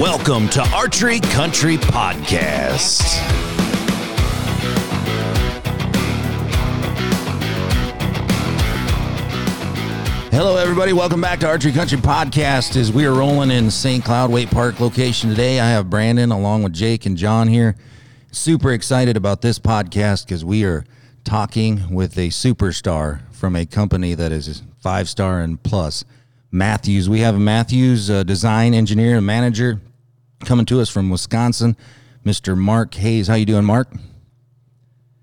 [0.00, 3.02] Welcome to Archery Country Podcast.
[10.30, 10.94] Hello, everybody.
[10.94, 12.74] Welcome back to Archery Country Podcast.
[12.76, 14.02] As we are rolling in St.
[14.02, 17.76] Cloud Waite Park location today, I have Brandon along with Jake and John here.
[18.30, 20.86] Super excited about this podcast because we are
[21.22, 26.06] talking with a superstar from a company that is five star and plus.
[26.52, 27.08] Mathews.
[27.08, 29.80] We have a Mathews uh, design engineer and manager
[30.40, 31.76] coming to us from Wisconsin,
[32.24, 32.56] Mr.
[32.56, 33.26] Mark Hayes.
[33.26, 33.88] How you doing, Mark?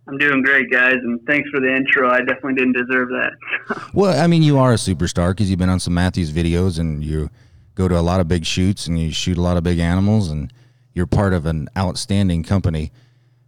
[0.07, 2.09] I'm doing great, guys, and thanks for the intro.
[2.09, 3.89] I definitely didn't deserve that.
[3.93, 7.03] well, I mean, you are a superstar because you've been on some Mathews videos and
[7.03, 7.29] you
[7.75, 10.31] go to a lot of big shoots and you shoot a lot of big animals
[10.31, 10.51] and
[10.93, 12.91] you're part of an outstanding company.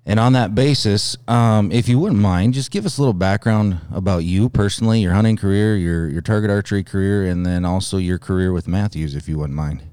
[0.05, 3.79] And on that basis, um, if you wouldn't mind, just give us a little background
[3.93, 8.17] about you personally, your hunting career, your your target archery career, and then also your
[8.17, 9.83] career with Mathews, if you wouldn't mind.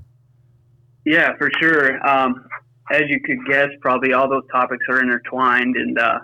[1.04, 2.06] Yeah, for sure.
[2.06, 2.46] Um,
[2.90, 6.18] as you could guess, probably all those topics are intertwined, and uh,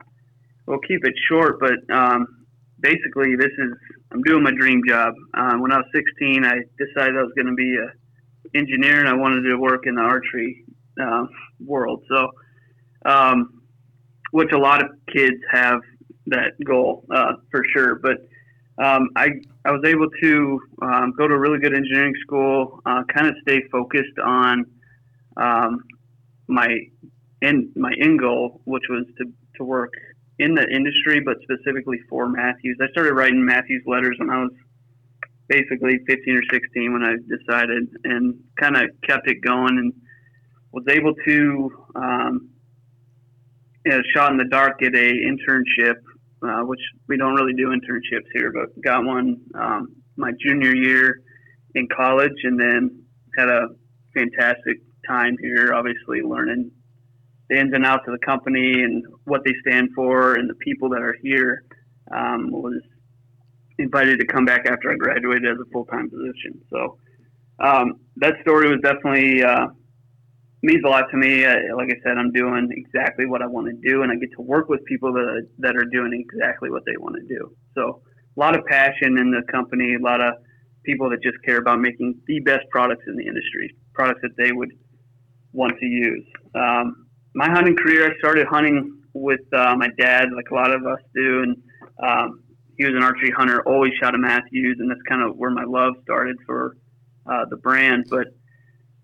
[0.67, 1.61] we'll keep it short.
[1.61, 2.47] But um,
[2.81, 3.71] basically, this is
[4.13, 5.13] I'm doing my dream job.
[5.35, 9.09] Uh, when I was 16, I decided I was going to be a engineer, and
[9.09, 10.65] I wanted to work in the archery
[10.99, 11.27] uh,
[11.61, 12.03] world.
[12.09, 12.31] So
[13.05, 13.54] um,
[14.35, 15.81] which a lot of kids have
[16.27, 17.95] that goal uh, for sure.
[17.95, 18.17] But
[18.85, 19.29] um, I
[19.65, 23.37] I was able to um, go to a really good engineering school, uh, kind of
[23.43, 24.67] stay focused on
[25.37, 25.85] um,
[26.49, 26.67] my
[27.43, 29.93] end my end goal, which was to to work
[30.41, 32.77] in the industry, but specifically for Mathews.
[32.83, 34.51] I started writing Mathews letters when I was
[35.47, 39.93] basically 15 or 16 when I decided, and kind of kept it going and
[40.73, 42.49] was able to um,
[43.85, 45.97] you know, shot in the dark at a internship,
[46.43, 51.21] uh, which we don't really do internships here, but got one um, my junior year
[51.75, 53.03] in college, and then
[53.37, 53.69] had a
[54.15, 55.75] fantastic time here.
[55.75, 56.71] Obviously, learning
[57.51, 60.89] the ins and outs of the company and what they stand for, and the people
[60.91, 61.65] that are here.
[62.15, 62.83] Um, was
[63.79, 66.61] invited to come back after I graduated as a full time position.
[66.71, 66.99] So
[67.59, 69.43] um, that story was definitely.
[69.43, 69.69] Uh,
[70.65, 71.47] means a lot to me.
[71.47, 74.43] Like I said, I'm doing exactly what I want to do, and I get to
[74.43, 77.55] work with people that that are doing exactly what they want to do.
[77.75, 78.03] So
[78.37, 80.35] a lot of passion in the company, a lot of
[80.85, 84.53] people that just care about making the best products in the industry, products that they
[84.53, 84.71] would
[85.53, 86.27] want to use.
[86.55, 90.85] Um, my hunting career, I started hunting with uh, my dad, like a lot of
[90.87, 91.57] us do, and
[92.03, 92.43] um,
[92.77, 95.65] he was an archery hunter, always shot a Mathews, and that's kind of where my
[95.65, 96.77] love started for
[97.27, 98.07] uh, the brand.
[98.11, 98.29] But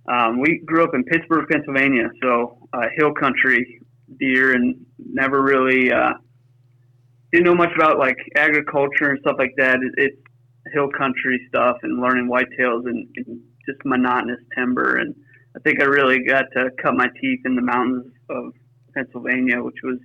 [0.09, 3.81] um, we grew up in Pittsburgh, Pennsylvania, so uh, hill country
[4.19, 6.13] deer, and never really uh,
[7.33, 9.77] didn't know much about like agriculture and stuff like that.
[9.77, 10.17] It, it's
[10.73, 14.97] hill country stuff and learning whitetails and, and just monotonous timber.
[14.97, 15.15] And
[15.57, 18.53] I think I really got to cut my teeth in the mountains of
[18.95, 19.99] Pennsylvania, which was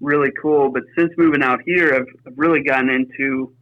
[0.00, 0.70] really cool.
[0.70, 3.54] But since moving out here, I've, I've really gotten into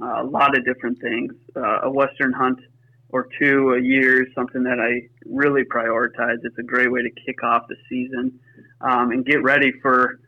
[0.00, 1.32] uh, a lot of different things.
[1.56, 2.58] Uh, a western hunt
[3.12, 6.38] or two a year is something that I really prioritize.
[6.42, 8.38] It's a great way to kick off the season
[8.80, 10.18] um, and get ready for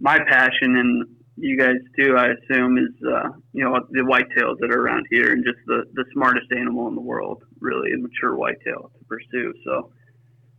[0.00, 1.06] my passion and
[1.36, 2.16] you guys too.
[2.16, 5.84] I assume is uh, you know the whitetails that are around here and just the
[5.94, 9.52] the smartest animal in the world, really a mature whitetail to pursue.
[9.64, 9.90] So.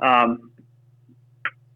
[0.01, 0.51] Um,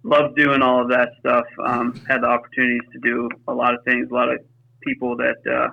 [0.03, 1.45] love doing all of that stuff.
[1.65, 4.09] Um, had the opportunities to do a lot of things.
[4.11, 4.39] A lot of
[4.81, 5.69] people that uh,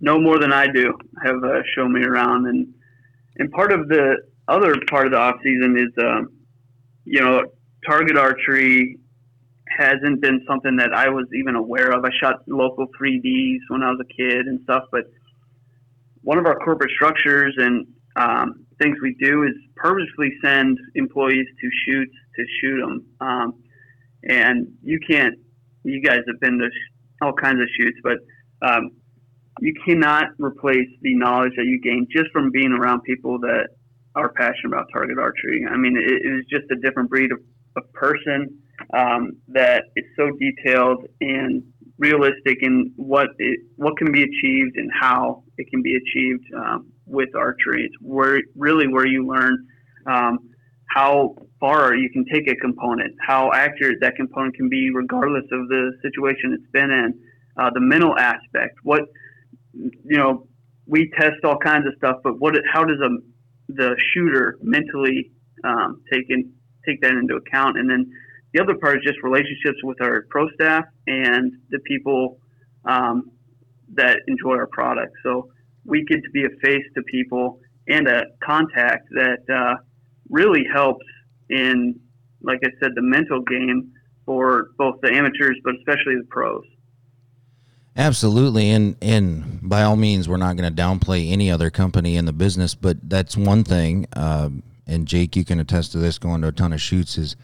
[0.00, 0.94] know more than I do
[1.24, 2.72] have uh, shown me around, and
[3.36, 4.16] and part of the
[4.48, 6.28] other part of the off season is, um,
[7.04, 7.44] you know,
[7.86, 8.98] target archery
[9.68, 12.04] hasn't been something that I was even aware of.
[12.04, 15.04] I shot local 3Ds when I was a kid and stuff, but
[16.22, 17.86] one of our corporate structures and
[18.16, 23.06] um, things we do is purposely send employees to shoots to shoot them.
[23.20, 23.54] Um,
[24.24, 25.36] and you can't,
[25.84, 26.92] you guys have been to sh-
[27.22, 28.18] all kinds of shoots, but
[28.62, 28.90] um,
[29.60, 33.68] you cannot replace the knowledge that you gain just from being around people that
[34.14, 35.66] are passionate about target archery.
[35.70, 37.38] I mean, it, it is just a different breed of,
[37.76, 38.58] of person
[38.94, 41.62] um, that is so detailed and
[41.98, 46.90] realistic in what it, what can be achieved and how it can be achieved um,
[47.06, 47.84] with archery.
[47.84, 49.66] It's where really where you learn
[50.06, 50.38] um,
[50.86, 55.68] how far you can take a component, how accurate that component can be, regardless of
[55.68, 57.14] the situation it's been in.
[57.60, 59.02] Uh, the mental aspect, what
[59.72, 60.46] you know,
[60.86, 62.54] we test all kinds of stuff, but what?
[62.72, 63.10] How does a
[63.72, 65.30] the shooter mentally
[65.64, 66.52] um, take in,
[66.86, 67.78] take that into account?
[67.78, 68.10] And then
[68.52, 72.38] the other part is just relationships with our pro staff and the people
[72.84, 73.30] um,
[73.94, 75.12] that enjoy our product.
[75.22, 75.50] So
[75.84, 79.76] we get to be a face to people and a contact that uh,
[80.28, 81.04] really helps
[81.48, 81.98] in,
[82.42, 83.92] like I said, the mental game
[84.26, 86.64] for both the amateurs, but especially the pros.
[88.00, 92.24] Absolutely, and and by all means, we're not going to downplay any other company in
[92.24, 94.06] the business, but that's one thing.
[94.14, 96.16] Um, and Jake, you can attest to this.
[96.16, 97.36] Going to a ton of shoots is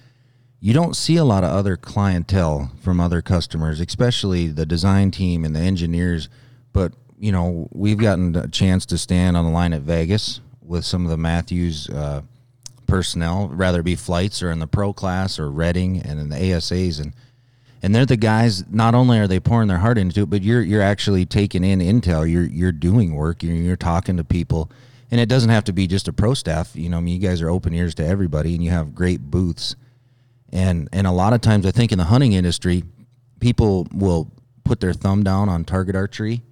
[0.58, 5.44] you don't see a lot of other clientele from other customers, especially the design team
[5.44, 6.30] and the engineers.
[6.72, 10.86] But you know, we've gotten a chance to stand on the line at Vegas with
[10.86, 12.22] some of the Mathews uh,
[12.86, 16.98] personnel, rather be flights or in the pro class or Redding and in the ASAs,
[16.98, 17.12] and
[17.82, 18.64] and they're the guys.
[18.70, 21.80] Not only are they pouring their heart into it, but you're you're actually taking in
[21.80, 22.30] intel.
[22.30, 23.42] You're you're doing work.
[23.42, 24.70] You're, you're talking to people,
[25.10, 26.74] and it doesn't have to be just a pro staff.
[26.74, 29.20] You know, I mean, you guys are open ears to everybody, and you have great
[29.20, 29.76] booths.
[30.52, 32.84] And and a lot of times, I think in the hunting industry,
[33.40, 34.30] people will
[34.64, 36.42] put their thumb down on target archery,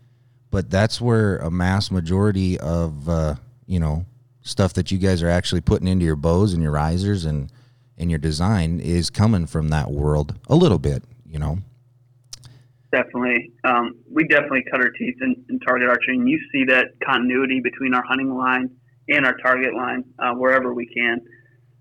[0.51, 3.35] but that's where a mass majority of uh,
[3.67, 4.05] you know
[4.43, 7.51] stuff that you guys are actually putting into your bows and your risers and
[7.97, 11.03] and your design is coming from that world a little bit
[11.35, 11.59] you know?
[12.93, 13.53] Definitely.
[13.65, 17.61] Um, we definitely cut our teeth in, in, target archery and you see that continuity
[17.61, 18.71] between our hunting line
[19.09, 21.21] and our target line uh, wherever we can.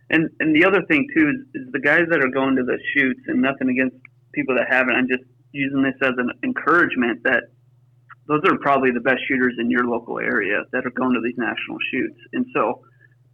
[0.10, 2.80] And and the other thing too is, is the guys that are going to the
[2.96, 3.96] shoots and nothing against
[4.34, 7.44] people that haven't i'm just using this as an encouragement that
[8.28, 11.38] those are probably the best shooters in your local area that are going to these
[11.38, 12.20] national shoots.
[12.32, 12.82] And so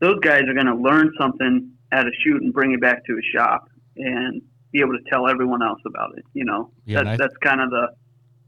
[0.02, 3.14] those guys are going to learn something at a shoot and bring it back to
[3.14, 3.70] a shop.
[3.98, 6.26] And be able to tell everyone else about it.
[6.34, 7.90] You know, yeah, that's, that's kind of the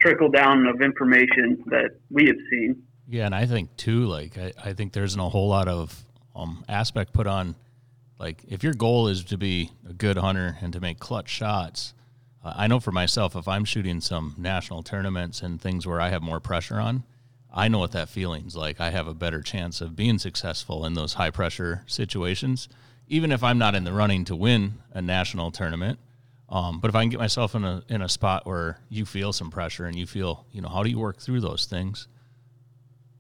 [0.01, 2.83] trickle down of information that we have seen.
[3.07, 6.63] Yeah, and I think too, like I, I think there's a whole lot of um,
[6.68, 7.56] aspect put on,
[8.19, 11.94] like if your goal is to be a good hunter and to make clutch shots,
[12.44, 16.24] I know for myself, if I'm shooting some national tournaments and things where I have
[16.24, 17.03] more pressure on,
[17.53, 18.79] I know what that feeling's like.
[18.79, 22.69] I have a better chance of being successful in those high pressure situations,
[23.07, 26.00] even if I'm not in the running to win a national tournament.
[26.51, 29.31] Um, but if I can get myself in a in a spot where you feel
[29.31, 32.07] some pressure and you feel, you know, how do you work through those things?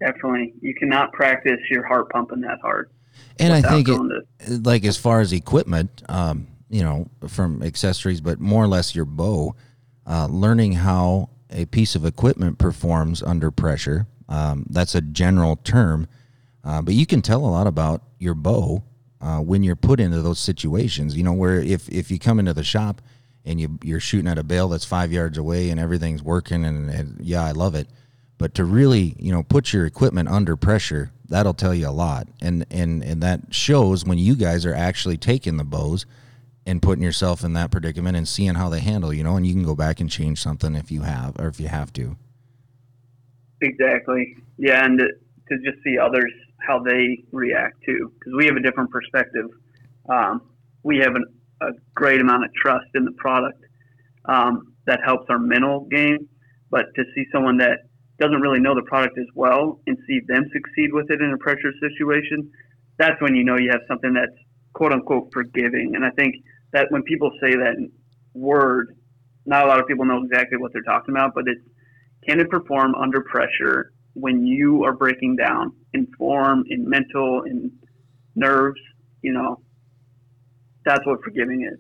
[0.01, 2.91] Definitely, you cannot practice your heart pumping that hard.
[3.39, 8.39] And I think, it, like as far as equipment, um, you know, from accessories, but
[8.39, 9.55] more or less your bow,
[10.05, 14.07] uh, learning how a piece of equipment performs under pressure.
[14.27, 16.07] Um, that's a general term,
[16.63, 18.83] uh, but you can tell a lot about your bow
[19.21, 21.15] uh, when you're put into those situations.
[21.15, 23.01] You know, where if, if you come into the shop
[23.45, 26.89] and you, you're shooting at a bale that's five yards away and everything's working, and,
[26.89, 27.87] and yeah, I love it.
[28.37, 32.27] But to really, you know, put your equipment under pressure, that'll tell you a lot.
[32.41, 36.05] And, and, and that shows when you guys are actually taking the bows
[36.65, 39.53] and putting yourself in that predicament and seeing how they handle, you know, and you
[39.53, 42.15] can go back and change something if you have or if you have to.
[43.61, 44.37] Exactly.
[44.57, 45.07] Yeah, and to,
[45.49, 49.47] to just see others how they react too, because we have a different perspective.
[50.09, 50.41] Um,
[50.83, 51.25] we have an,
[51.61, 53.63] a great amount of trust in the product
[54.25, 56.27] um, that helps our mental game,
[56.69, 57.79] but to see someone that
[58.19, 61.37] doesn't really know the product as well and see them succeed with it in a
[61.37, 62.49] pressure situation,
[62.97, 64.37] that's when you know you have something that's
[64.73, 65.93] quote unquote forgiving.
[65.95, 66.35] And I think
[66.73, 67.75] that when people say that
[68.33, 68.95] word,
[69.45, 71.61] not a lot of people know exactly what they're talking about, but it's
[72.27, 77.71] can it perform under pressure when you are breaking down in form, in mental, in
[78.35, 78.79] nerves,
[79.23, 79.59] you know,
[80.85, 81.79] that's what forgiving is.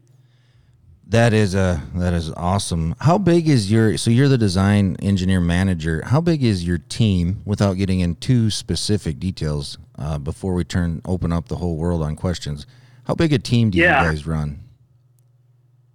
[1.07, 2.95] That is a that is awesome.
[2.99, 6.03] How big is your so you're the design engineer manager?
[6.05, 7.41] How big is your team?
[7.45, 12.15] Without getting into specific details, uh, before we turn open up the whole world on
[12.15, 12.65] questions,
[13.05, 14.03] how big a team do yeah.
[14.03, 14.59] you guys run?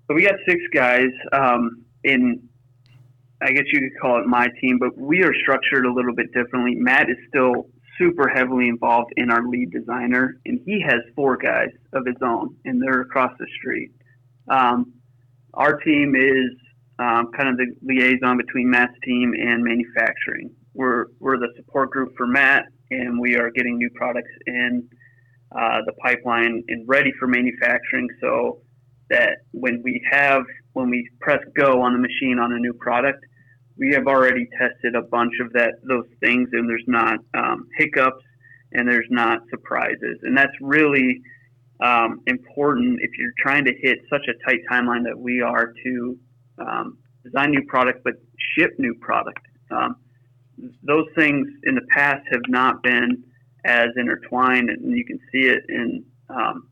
[0.08, 2.48] So we got six guys um, in,
[3.42, 6.32] I guess you could call it my team, but we are structured a little bit
[6.32, 6.74] differently.
[6.76, 11.70] Matt is still super heavily involved in our lead designer, and he has four guys
[11.92, 13.90] of his own, and they're across the street.
[14.48, 14.92] Um,
[15.54, 16.50] our team is
[16.98, 20.50] um, kind of the liaison between Matt's team and manufacturing.
[20.74, 24.88] We're, we're the support group for Matt, and we are getting new products in
[25.52, 28.60] uh, the pipeline and ready for manufacturing so
[29.10, 33.24] that when we have when we press go on the machine on a new product
[33.78, 38.24] we have already tested a bunch of that those things and there's not um, hiccups
[38.72, 40.18] and there's not surprises.
[40.22, 41.20] And that's really
[41.80, 46.18] um, important if you're trying to hit such a tight timeline that we are to
[46.58, 48.14] um, design new product but
[48.56, 49.40] ship new product.
[49.70, 49.96] Um,
[50.82, 53.22] those things in the past have not been
[53.66, 56.68] as intertwined, and you can see it in um,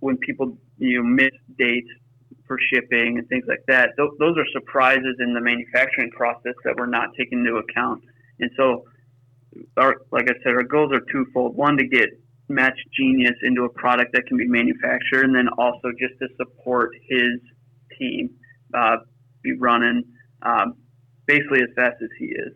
[0.00, 1.88] when people you know, miss dates
[2.48, 3.90] for shipping and things like that.
[3.96, 8.02] Th- those are surprises in the manufacturing process that we're not taking into account.
[8.40, 8.84] And so,
[9.76, 12.08] our, like I said, our goals are twofold: one, to get
[12.48, 16.90] Matt's genius into a product that can be manufactured, and then also just to support
[17.08, 17.40] his
[17.98, 18.30] team
[18.74, 18.96] uh,
[19.42, 20.02] be running
[20.42, 20.74] um,
[21.26, 22.54] basically as fast as he is.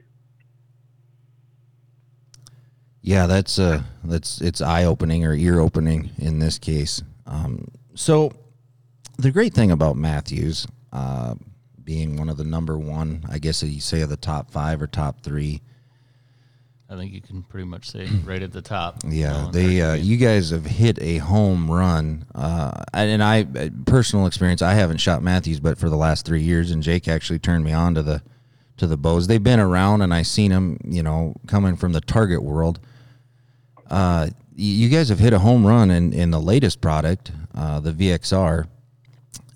[3.02, 7.02] Yeah, that's uh that's it's eye opening or ear opening in this case.
[7.26, 8.32] Um, so
[9.22, 11.34] the great thing about Mathews uh,
[11.82, 14.86] being one of the number one, I guess you say of the top five or
[14.86, 15.62] top three.
[16.90, 18.98] I think you can pretty much say right at the top.
[19.08, 24.60] Yeah, they uh, you guys have hit a home run, uh, and I personal experience.
[24.60, 27.72] I haven't shot Mathews, but for the last three years, and Jake actually turned me
[27.72, 28.22] on to the
[28.76, 29.26] to the bows.
[29.26, 32.80] They've been around, and I seen them, you know, coming from the target world.
[33.88, 37.92] Uh, you guys have hit a home run in, in the latest product, uh, the
[37.92, 38.66] VXR.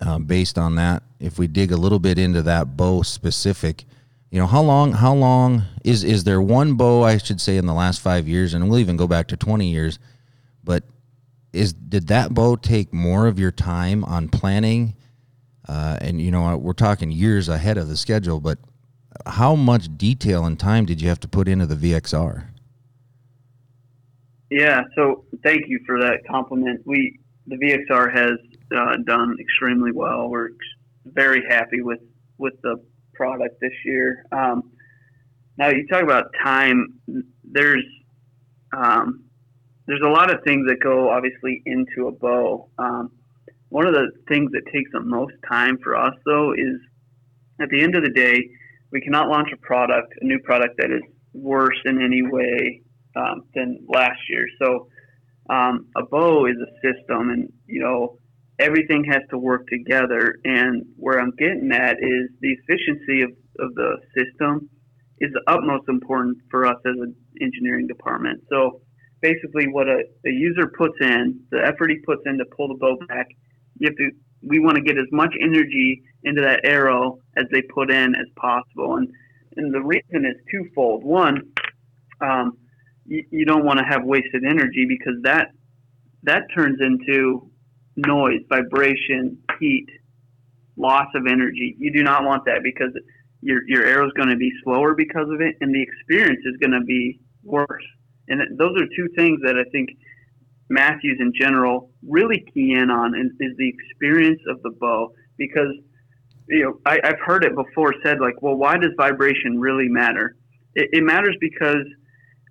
[0.00, 3.84] Uh, based on that, if we dig a little bit into that bow specific,
[4.30, 7.66] you know how long how long is is there one bow I should say in
[7.66, 9.98] the last five years, and we'll even go back to twenty years,
[10.62, 10.84] but
[11.52, 14.94] is did that bow take more of your time on planning?
[15.66, 18.58] Uh, and you know we're talking years ahead of the schedule, but
[19.24, 22.48] how much detail and time did you have to put into the VXR?
[24.50, 26.82] Yeah, so thank you for that compliment.
[26.84, 28.38] We the VXR has
[28.74, 30.28] uh, done extremely well.
[30.28, 30.50] We're
[31.04, 32.00] very happy with
[32.38, 32.76] with the
[33.14, 34.24] product this year.
[34.32, 34.70] Um,
[35.58, 37.00] now you talk about time.
[37.44, 37.84] There's
[38.76, 39.24] um,
[39.86, 42.68] there's a lot of things that go obviously into a bow.
[42.78, 43.12] Um,
[43.68, 46.80] one of the things that takes the most time for us though is
[47.60, 48.50] at the end of the day,
[48.92, 52.82] we cannot launch a product, a new product that is worse in any way
[53.16, 54.46] um, than last year.
[54.60, 54.88] So
[55.48, 58.18] um, a bow is a system, and you know
[58.58, 60.36] everything has to work together.
[60.44, 64.68] And where I'm getting at is the efficiency of, of the system
[65.18, 68.42] is the utmost important for us as an engineering department.
[68.50, 68.82] So
[69.22, 72.74] basically, what a, a user puts in, the effort he puts in to pull the
[72.74, 73.26] bow back,
[73.78, 74.10] you have to.
[74.42, 78.26] We want to get as much energy into that arrow as they put in as
[78.36, 79.08] possible, and
[79.56, 81.02] and the reason is twofold.
[81.02, 81.40] One,
[82.20, 82.58] um,
[83.06, 85.48] you, you don't want to have wasted energy because that
[86.24, 87.50] that turns into
[87.96, 89.86] noise, vibration, heat,
[90.76, 91.76] loss of energy.
[91.78, 92.90] You do not want that because
[93.40, 96.56] your your arrow is going to be slower because of it, and the experience is
[96.60, 97.84] going to be worse.
[98.28, 99.90] And those are two things that I think
[100.68, 105.72] Mathews in general really key in on is, is the experience of the bow because
[106.48, 110.36] you know I, have heard it before said like, well, why does vibration really matter?
[110.74, 111.86] It, it matters because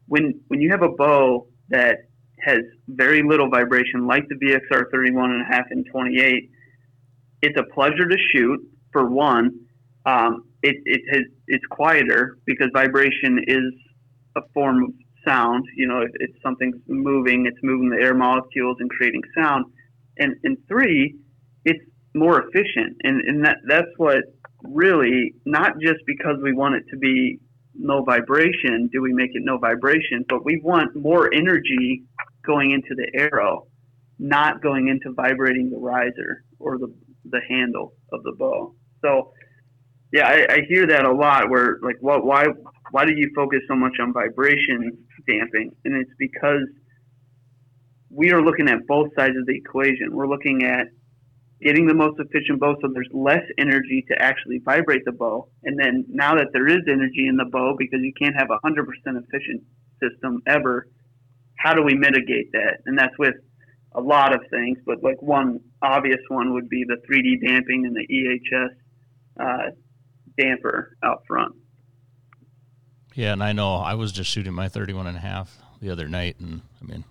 [0.07, 2.09] when when you have a bow that
[2.41, 6.49] has very little vibration, like the VXR 31 and a half and 28,
[7.41, 8.59] it's a pleasure to shoot.
[8.91, 9.51] For one,
[10.05, 13.73] um, it, it has, it's quieter because vibration is
[14.37, 14.89] a form of
[15.27, 15.65] sound.
[15.75, 19.65] You know, if, if something's moving, it's moving the air molecules and creating sound.
[20.17, 21.15] And and three,
[21.65, 24.23] it's more efficient, and and that that's what
[24.63, 27.39] really not just because we want it to be
[27.77, 32.03] no vibration do we make it no vibration, but we want more energy
[32.45, 33.67] going into the arrow,
[34.19, 36.93] not going into vibrating the riser or the,
[37.29, 38.75] the handle of the bow.
[39.03, 39.33] So,
[40.11, 41.49] yeah, I, I hear that a lot.
[41.49, 42.25] Where like, what?
[42.25, 42.45] Why?
[42.91, 45.71] Why do you focus so much on vibration damping?
[45.83, 46.61] And it's because
[48.09, 50.13] we are looking at both sides of the equation.
[50.13, 50.87] We're looking at
[51.65, 55.49] getting the most efficient bow so there's less energy to actually vibrate the bow.
[55.63, 58.59] And then now that there is energy in the bow, because you can't have a
[58.65, 59.63] 100% efficient
[59.99, 60.87] system ever,
[61.57, 62.81] how do we mitigate that?
[62.85, 63.33] And that's with
[63.93, 67.95] a lot of things, but like one obvious one would be the 3D damping and
[67.95, 68.69] the EHS
[69.39, 69.71] uh,
[70.37, 71.55] damper out front.
[73.15, 76.07] Yeah, and I know I was just shooting my 31 and a half the other
[76.07, 77.05] night, and I mean,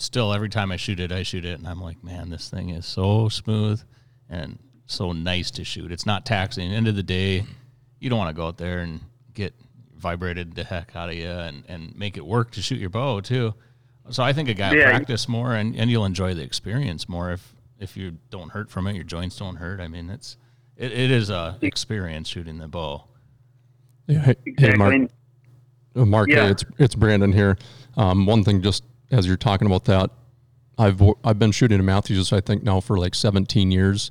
[0.00, 2.70] still every time I shoot it, I shoot it, and I'm like, man, this thing
[2.70, 3.82] is so smooth
[4.28, 5.92] and so nice to shoot.
[5.92, 6.72] It's not taxing.
[6.72, 7.44] End of the day,
[8.00, 9.00] you don't want to go out there and
[9.34, 9.54] get
[9.94, 13.20] vibrated the heck out of you and, and make it work to shoot your bow
[13.20, 13.54] too.
[14.08, 14.90] So I think a guy yeah.
[14.90, 18.86] practice more and, and you'll enjoy the experience more if if you don't hurt from
[18.86, 19.80] it, your joints don't hurt.
[19.80, 20.36] I mean, it's
[20.76, 23.04] it, it is a experience shooting the bow.
[24.06, 24.70] Yeah, hey, exactly.
[24.70, 25.10] hey Mark.
[25.96, 26.44] Uh, Mark, yeah.
[26.44, 27.56] Hey, it's it's Brandon here.
[27.96, 30.10] Um, one thing, just as you're talking about that,
[30.78, 34.10] I've I've been shooting a Mathews I think now for like 17 years,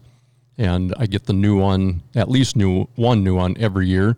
[0.58, 4.18] and I get the new one, at least new one new one every year,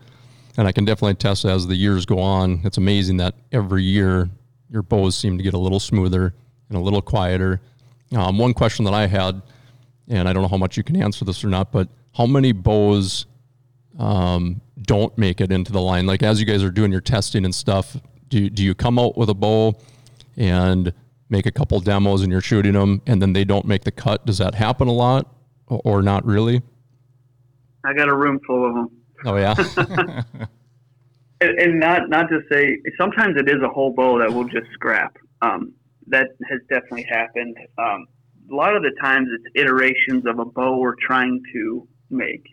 [0.57, 2.61] and I can definitely test as the years go on.
[2.63, 4.29] It's amazing that every year
[4.69, 6.33] your bows seem to get a little smoother
[6.69, 7.61] and a little quieter.
[8.13, 9.41] Um, one question that I had,
[10.09, 12.51] and I don't know how much you can answer this or not, but how many
[12.51, 13.25] bows
[13.97, 16.05] um, don't make it into the line?
[16.05, 17.95] Like as you guys are doing your testing and stuff,
[18.27, 19.75] do do you come out with a bow
[20.41, 20.91] and
[21.29, 24.25] make a couple demos and you're shooting them and then they don't make the cut.
[24.25, 25.31] Does that happen a lot
[25.67, 26.63] or not really?
[27.85, 28.89] I got a room full of them.
[29.23, 29.53] Oh yeah.
[31.41, 34.65] and, and, not not to say sometimes it is a whole bow that will just
[34.73, 35.15] scrap.
[35.43, 35.73] Um,
[36.07, 37.55] that has definitely happened.
[37.77, 38.07] Um,
[38.51, 42.43] a lot of the times it's iterations of a bow we're trying to make.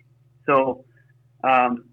[0.47, 0.85] So,
[1.42, 1.85] um,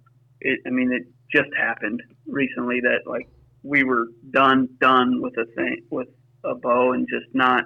[0.41, 3.29] it, I mean, it just happened recently that like
[3.65, 6.07] we were done done with a thing with
[6.43, 7.65] a bow and just not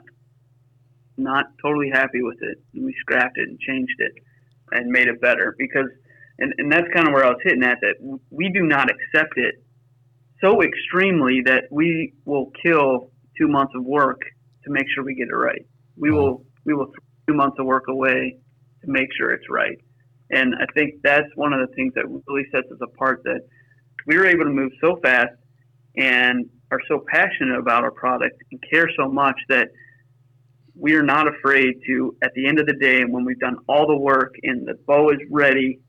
[1.17, 2.57] not totally happy with it.
[2.73, 4.13] And we scrapped it and changed it
[4.71, 5.89] and made it better because
[6.39, 7.95] and, and that's kind of where I was hitting at that
[8.29, 9.55] we do not accept it
[10.41, 14.21] so extremely that we will kill two months of work
[14.63, 15.65] to make sure we get it right.
[15.97, 16.17] We uh-huh.
[16.17, 16.91] will we will
[17.27, 18.37] two months of work away
[18.85, 19.77] to make sure it's right.
[20.31, 23.41] And I think that's one of the things that really sets us apart that
[24.07, 25.33] we were able to move so fast
[25.97, 29.69] and are so passionate about our product and care so much that
[30.75, 33.87] we are not afraid to, at the end of the day, when we've done all
[33.87, 35.79] the work and the bow is ready,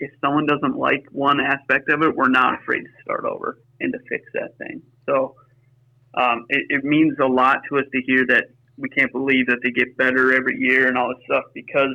[0.00, 3.92] if someone doesn't like one aspect of it, we're not afraid to start over and
[3.92, 4.80] to fix that thing.
[5.06, 5.34] So
[6.14, 8.44] um, it, it means a lot to us to hear that
[8.76, 11.94] we can't believe that they get better every year and all this stuff because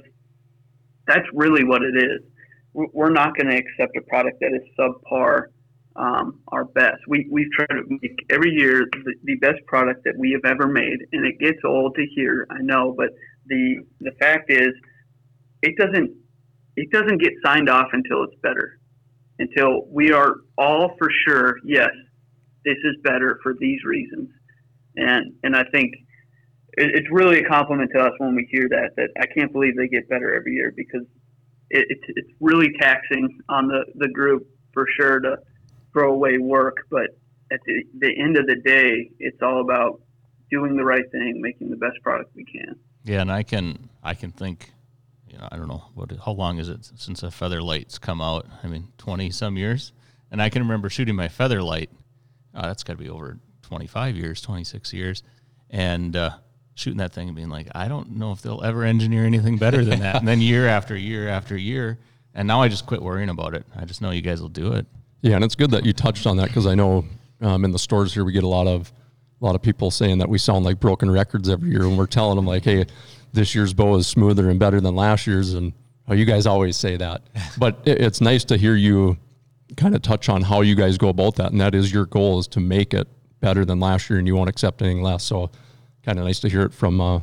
[1.08, 2.22] that's really what it is.
[2.74, 5.48] We're not going to accept a product that is subpar
[5.96, 7.02] um, our best.
[7.08, 10.68] We, we've tried to make every year the, the, best product that we have ever
[10.68, 13.10] made, and it gets old to hear, I know, but
[13.46, 14.70] the the fact is,
[15.62, 16.16] it doesn't
[16.76, 18.80] it doesn't get signed off until it's better,
[19.38, 21.58] until we are all for sure.
[21.64, 21.92] Yes,
[22.66, 24.30] this is better for these reasons,
[24.96, 25.94] and and I think
[26.78, 28.92] it, it's really a compliment to us when we hear that.
[28.96, 31.06] That I can't believe they get better every year because
[31.70, 35.38] it, it's it's really taxing on the the group for sure to
[35.94, 37.18] throwaway work, but
[37.52, 40.02] at the, the end of the day, it's all about
[40.50, 42.76] doing the right thing, making the best product we can.
[43.04, 44.72] Yeah, and I can I can think,
[45.28, 48.22] you know, I don't know what how long is it since a feather light's come
[48.22, 48.48] out?
[48.64, 49.94] I mean, twenty some years,
[50.32, 51.90] and I can remember shooting my feather light.
[52.56, 55.22] Uh, that's got to be over twenty five years, twenty six years,
[55.70, 56.32] and uh,
[56.76, 59.84] shooting that thing and being like, I don't know if they'll ever engineer anything better
[59.84, 60.16] than that.
[60.18, 62.00] and then year after year after year,
[62.34, 63.66] and now I just quit worrying about it.
[63.76, 64.86] I just know you guys will do it.
[65.24, 67.06] Yeah, and it's good that you touched on that because I know
[67.40, 68.92] um, in the stores here we get a lot of
[69.42, 72.08] a lot of people saying that we sound like broken records every year and we're
[72.08, 72.86] telling them like, hey,
[73.32, 75.74] this year's bow is smoother and better than last year's, and
[76.10, 77.22] oh, you guys always say that.
[77.58, 79.18] but it, it's nice to hear you
[79.78, 82.40] kind of touch on how you guys go about that, and that is your goal
[82.40, 83.08] is to make it
[83.40, 85.24] better than last year, and you won't accept anything less.
[85.24, 85.50] So,
[86.04, 87.22] kind of nice to hear it from uh,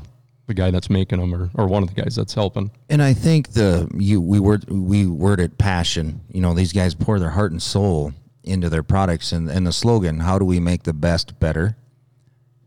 [0.50, 2.70] the guy that's making them or, or one of the guys that's helping.
[2.88, 6.20] And I think the you we word we word it passion.
[6.30, 9.72] You know, these guys pour their heart and soul into their products and, and the
[9.72, 11.76] slogan, how do we make the best better?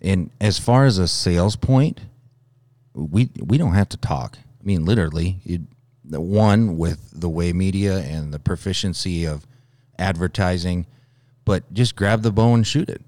[0.02, 2.02] And as far as a sales point,
[2.93, 4.38] we we don't have to talk.
[4.39, 5.62] I mean, literally, it,
[6.06, 9.46] the one with the way media and the proficiency of
[9.98, 10.86] advertising,
[11.43, 13.02] but just grab the bow and shoot it.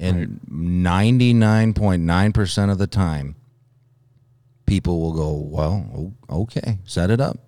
[0.00, 3.36] And ninety nine point nine percent of the time,
[4.66, 7.38] people will go, well, okay, set it up.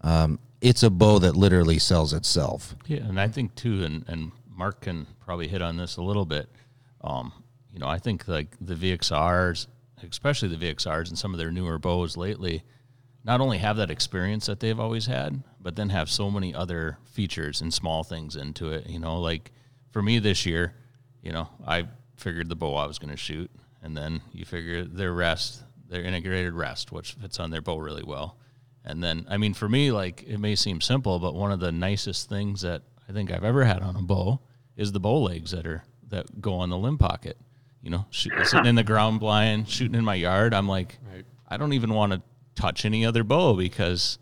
[0.00, 2.74] Um, it's a bow that literally sells itself.
[2.86, 6.24] Yeah, and I think too, and, and Mark can probably hit on this a little
[6.24, 6.48] bit.
[7.02, 7.32] Um,
[7.72, 9.66] you know, I think like the VXRs,
[10.08, 12.62] especially the VXRs and some of their newer bows lately,
[13.24, 16.98] not only have that experience that they've always had, but then have so many other
[17.04, 18.88] features and small things into it.
[18.88, 19.52] You know, like
[19.90, 20.74] for me this year,
[21.22, 23.50] you know, I figured the bow I was going to shoot,
[23.82, 28.04] and then you figure their rest their integrated rest, which fits on their bow really
[28.04, 28.36] well.
[28.84, 31.72] And then, I mean, for me, like it may seem simple, but one of the
[31.72, 34.40] nicest things that I think I've ever had on a bow
[34.76, 37.36] is the bow legs that are that go on the limb pocket.
[37.82, 40.54] You know, shoot, sitting in the ground blind, shooting in my yard.
[40.54, 41.24] I'm like, right.
[41.48, 42.22] I don't even want to
[42.54, 44.18] touch any other bow because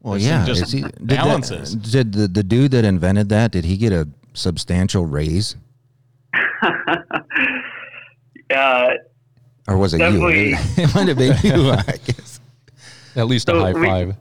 [0.00, 1.76] well, yeah, just he, did balances.
[1.76, 3.52] That, did the, the dude that invented that?
[3.52, 5.56] Did he get a substantial raise?
[8.54, 8.90] uh,
[9.68, 10.50] or was it Definitely.
[10.50, 10.56] you?
[10.78, 12.40] It might have been you, I guess.
[13.14, 14.16] At least a high we, five.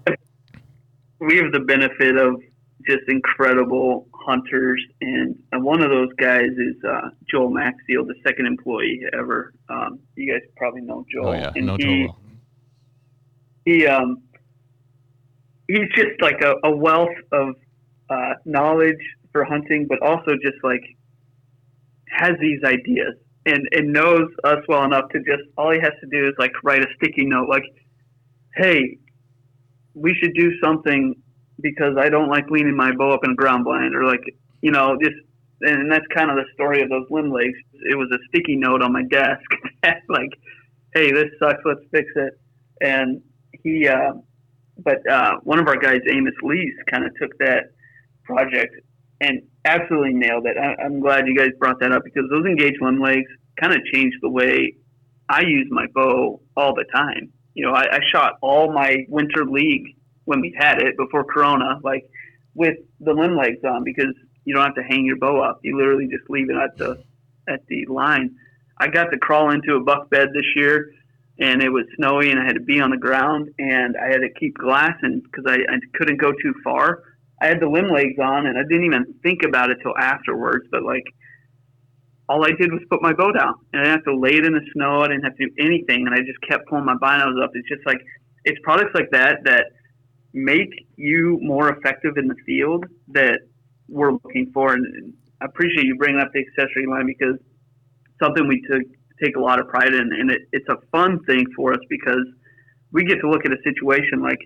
[1.19, 2.41] We have the benefit of
[2.87, 8.45] just incredible hunters, and, and one of those guys is uh, Joel Maxfield, the second
[8.45, 9.53] employee ever.
[9.69, 11.29] Um, you guys probably know Joel.
[11.29, 12.19] Oh yeah, and no he, Joel.
[13.65, 14.21] He um,
[15.67, 17.55] he's just like a, a wealth of
[18.09, 20.83] uh, knowledge for hunting, but also just like
[22.09, 23.15] has these ideas
[23.47, 26.51] and and knows us well enough to just all he has to do is like
[26.63, 27.63] write a sticky note like,
[28.55, 28.97] hey,
[29.93, 31.15] we should do something
[31.61, 34.21] because I don't like leaning my bow up in a ground blind or like
[34.61, 35.15] you know just
[35.61, 37.57] and that's kind of the story of those limb legs.
[37.89, 39.49] It was a sticky note on my desk
[40.09, 40.29] like,
[40.93, 41.61] "Hey, this sucks.
[41.65, 42.39] Let's fix it."
[42.81, 43.21] And
[43.63, 44.13] he, uh,
[44.77, 47.71] but uh, one of our guys, Amos Lees, kind of took that
[48.23, 48.75] project
[49.21, 50.57] and absolutely nailed it.
[50.57, 53.83] I, am glad you guys brought that up because those Engage limb legs kind of
[53.85, 54.75] changed the way
[55.29, 57.31] I use my bow all the time.
[57.53, 61.79] You know, I, I shot all my winter league when we had it before Corona,
[61.83, 62.09] like
[62.53, 64.13] with the limb legs on because
[64.45, 65.59] you don't have to hang your bow up.
[65.63, 67.03] You literally just leave it at the
[67.47, 68.35] at the line.
[68.77, 70.91] I got to crawl into a buck bed this year,
[71.39, 74.21] and it was snowy, and I had to be on the ground, and I had
[74.21, 77.03] to keep glassing because I, I couldn't go too far.
[77.41, 80.65] I had the limb legs on, and I didn't even think about it till afterwards.
[80.71, 81.05] But like,
[82.29, 84.45] all I did was put my bow down, and I didn't have to lay it
[84.45, 85.01] in the snow.
[85.01, 87.51] I didn't have to do anything, and I just kept pulling my binos up.
[87.53, 87.99] It's just like
[88.43, 89.71] it's products like that that
[90.33, 93.39] make you more effective in the field that
[93.87, 94.73] we're looking for.
[94.73, 97.37] And I appreciate you bringing up the accessory line because
[98.21, 98.83] something we took
[99.23, 102.25] take a lot of pride in, and it, it's a fun thing for us because
[102.91, 104.39] we get to look at a situation like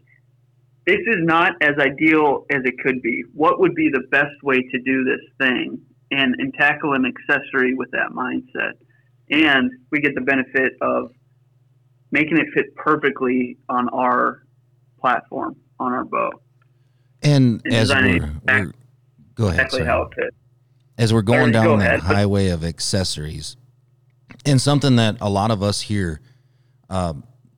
[0.85, 3.23] this is not as ideal as it could be.
[3.33, 5.79] What would be the best way to do this thing
[6.11, 8.73] and, and tackle an accessory with that mindset?
[9.29, 11.11] And we get the benefit of
[12.11, 14.43] making it fit perfectly on our
[14.99, 16.31] platform, on our bow.
[17.23, 18.73] And, and as we're, we're,
[19.35, 19.65] go ahead.
[19.65, 20.35] Exactly how it fits.
[20.97, 21.99] As we're going down go that ahead.
[22.01, 23.57] highway of accessories,
[24.45, 26.19] and something that a lot of us here,
[26.89, 27.13] uh,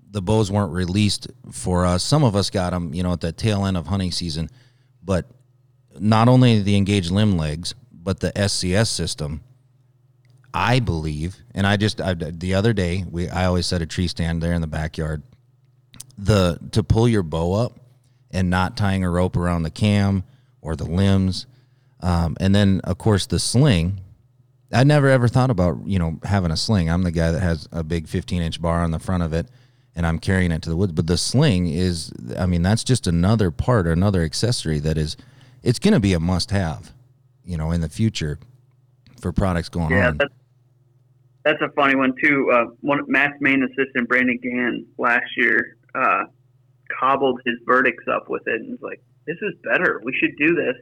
[0.09, 2.03] the bows weren't released for us.
[2.03, 4.49] Some of us got them, you know, at the tail end of hunting season,
[5.03, 5.25] but
[5.99, 9.41] not only the Engage limb legs, but the SCS system.
[10.55, 14.07] I believe, and I just I, the other day we I always set a tree
[14.07, 15.23] stand there in the backyard.
[16.19, 17.79] The to pull your bow up
[18.29, 20.23] and not tying a rope around the cam
[20.61, 21.47] or the limbs
[22.03, 24.01] um, and then, of course, the sling.
[24.73, 26.89] I never ever thought about you know having a sling.
[26.89, 29.47] I'm the guy that has a big 15 inch bar on the front of it,
[29.95, 30.91] and I'm carrying it to the woods.
[30.91, 35.15] But the sling is, I mean, that's just another part, another accessory that is,
[35.63, 36.91] it's going to be a must have,
[37.45, 38.39] you know, in the future
[39.19, 40.17] for products going yeah, on.
[40.17, 40.33] That's,
[41.45, 42.49] that's a funny one too.
[42.53, 46.23] Uh, one Mass main assistant Brandon Gann last year uh,
[46.99, 50.01] cobbled his Vertx up with it and was like, "This is better.
[50.03, 50.75] We should do this."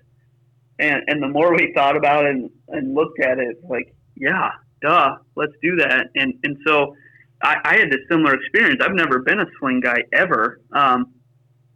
[0.80, 4.52] And and the more we thought about it and, and looked at it, like, yeah,
[4.82, 6.08] duh, let's do that.
[6.15, 6.95] And and so
[7.43, 8.82] I, I had this similar experience.
[8.84, 10.62] I've never been a swing guy ever.
[10.74, 11.13] Um,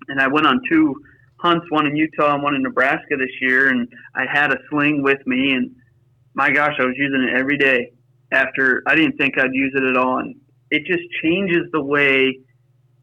[0.07, 0.95] and I went on two
[1.37, 5.03] hunts, one in Utah and one in Nebraska this year, and I had a sling
[5.03, 5.75] with me, and
[6.33, 7.91] my gosh, I was using it every day.
[8.31, 10.35] After I didn't think I'd use it at all, and
[10.71, 12.39] it just changes the way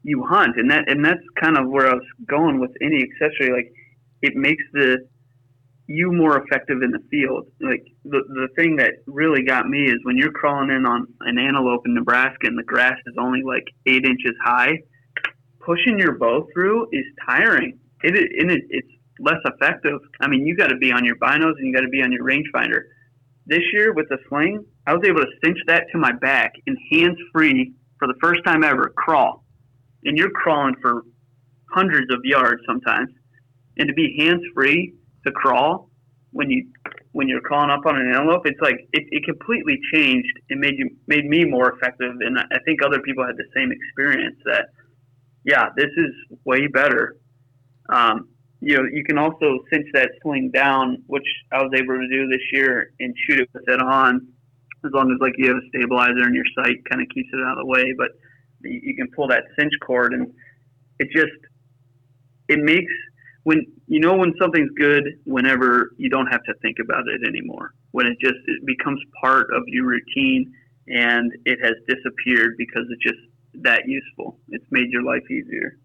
[0.03, 3.53] you hunt, and that and that's kind of where I was going with any accessory.
[3.53, 3.73] Like,
[4.21, 5.07] it makes the
[5.87, 7.47] you more effective in the field.
[7.61, 11.39] Like the the thing that really got me is when you're crawling in on an
[11.39, 14.79] antelope in Nebraska and the grass is only like eight inches high,
[15.61, 17.79] pushing your bow through is tiring.
[18.03, 18.89] It, it, it it's
[19.21, 20.01] less effective.
[20.21, 22.13] I mean, you got to be on your binos and you got to be on
[22.13, 22.83] your rangefinder.
[23.47, 26.77] This year with the sling, I was able to cinch that to my back and
[26.93, 29.45] hands free for the first time ever crawl.
[30.05, 31.03] And you're crawling for
[31.71, 33.11] hundreds of yards sometimes,
[33.79, 34.95] and to be hands free
[35.27, 35.91] to crawl
[36.33, 36.67] when you
[37.13, 40.33] when you're crawling up on an antelope, it's like it, it completely changed.
[40.49, 43.71] It made you made me more effective, and I think other people had the same
[43.71, 44.37] experience.
[44.47, 44.67] That
[45.45, 47.17] yeah, this is way better.
[47.93, 48.29] Um,
[48.61, 52.29] you know, you can also cinch that sling down, which I was able to do
[52.29, 54.29] this year, and shoot it with it on,
[54.85, 57.41] as long as like you have a stabilizer in your sight, kind of keeps it
[57.45, 57.93] out of the way.
[57.97, 58.11] But
[58.63, 60.33] you can pull that cinch cord, and
[60.99, 61.33] it just
[62.49, 62.93] it makes
[63.45, 67.75] when you know when something's good whenever you don't have to think about it anymore
[67.93, 70.53] when it just it becomes part of your routine
[70.87, 73.19] and it has disappeared because it's just
[73.55, 75.77] that useful it's made your life easier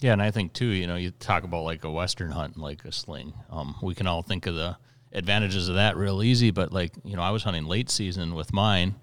[0.00, 2.84] yeah and i think too you know you talk about like a western hunt like
[2.84, 4.76] a sling um, we can all think of the
[5.12, 8.52] advantages of that real easy but like you know i was hunting late season with
[8.52, 8.94] mine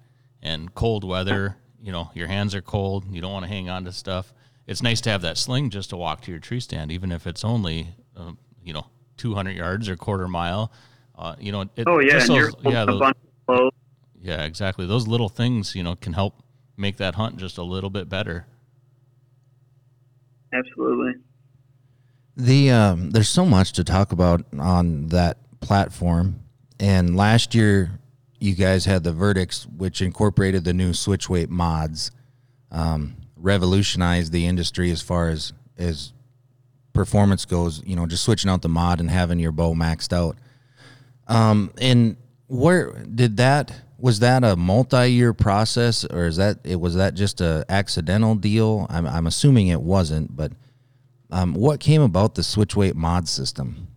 [0.42, 3.84] and cold weather you know your hands are cold you don't want to hang on
[3.84, 4.32] to stuff
[4.66, 7.26] it's nice to have that sling just to walk to your tree stand, even if
[7.26, 8.32] it's only, uh,
[8.62, 10.72] you know, 200 yards or quarter mile.
[11.16, 13.12] Uh, you know, it, oh yeah, those, yeah, those,
[14.20, 14.86] yeah, exactly.
[14.86, 16.42] Those little things, you know, can help
[16.76, 18.46] make that hunt just a little bit better.
[20.52, 21.14] Absolutely.
[22.36, 26.40] The um, there's so much to talk about on that platform,
[26.78, 27.98] and last year
[28.38, 32.10] you guys had the Vertx, which incorporated the new switch weight mods.
[32.70, 36.12] Um, revolutionized the industry as far as as
[36.92, 37.82] performance goes.
[37.86, 40.36] You know, just switching out the mod and having your bow maxed out.
[41.28, 42.16] Um, and
[42.48, 47.40] where did that Was that a multi-year process, or is that it was that just
[47.40, 48.86] a accidental deal?
[48.90, 50.52] I'm, I'm assuming it wasn't, but
[51.30, 53.88] um, what came about the switch weight mod system?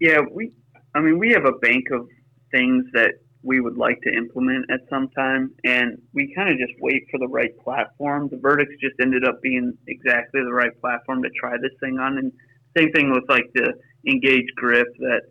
[0.00, 0.52] Yeah, we.
[0.94, 2.08] I mean, we have a bank of
[2.52, 6.72] things that we would like to implement at some time, and we kind of just
[6.80, 8.28] wait for the right platform.
[8.30, 12.16] The Vertx just ended up being exactly the right platform to try this thing on,
[12.16, 12.32] and
[12.76, 13.74] same thing with like the
[14.06, 15.22] Engage grip that,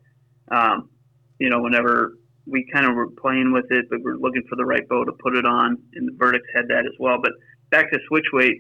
[0.52, 0.90] um,
[1.40, 4.66] you know, whenever we kind of were playing with it, but we're looking for the
[4.66, 7.18] right bow to put it on, and the Vertx had that as well.
[7.22, 7.32] But
[7.72, 8.60] back to switch weight.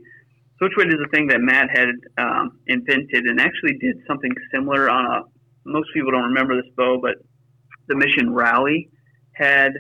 [0.58, 4.90] Switch weight is a thing that Matt had um, invented and actually did something similar
[4.90, 5.22] on a.
[5.66, 7.16] Most people don't remember this bow, but
[7.88, 8.90] the Mission Rally
[9.36, 9.74] had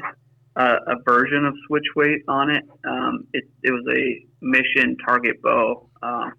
[0.56, 2.64] a, a version of switch weight on it.
[2.88, 3.46] Um, it.
[3.64, 6.30] It was a Mission target bow, uh,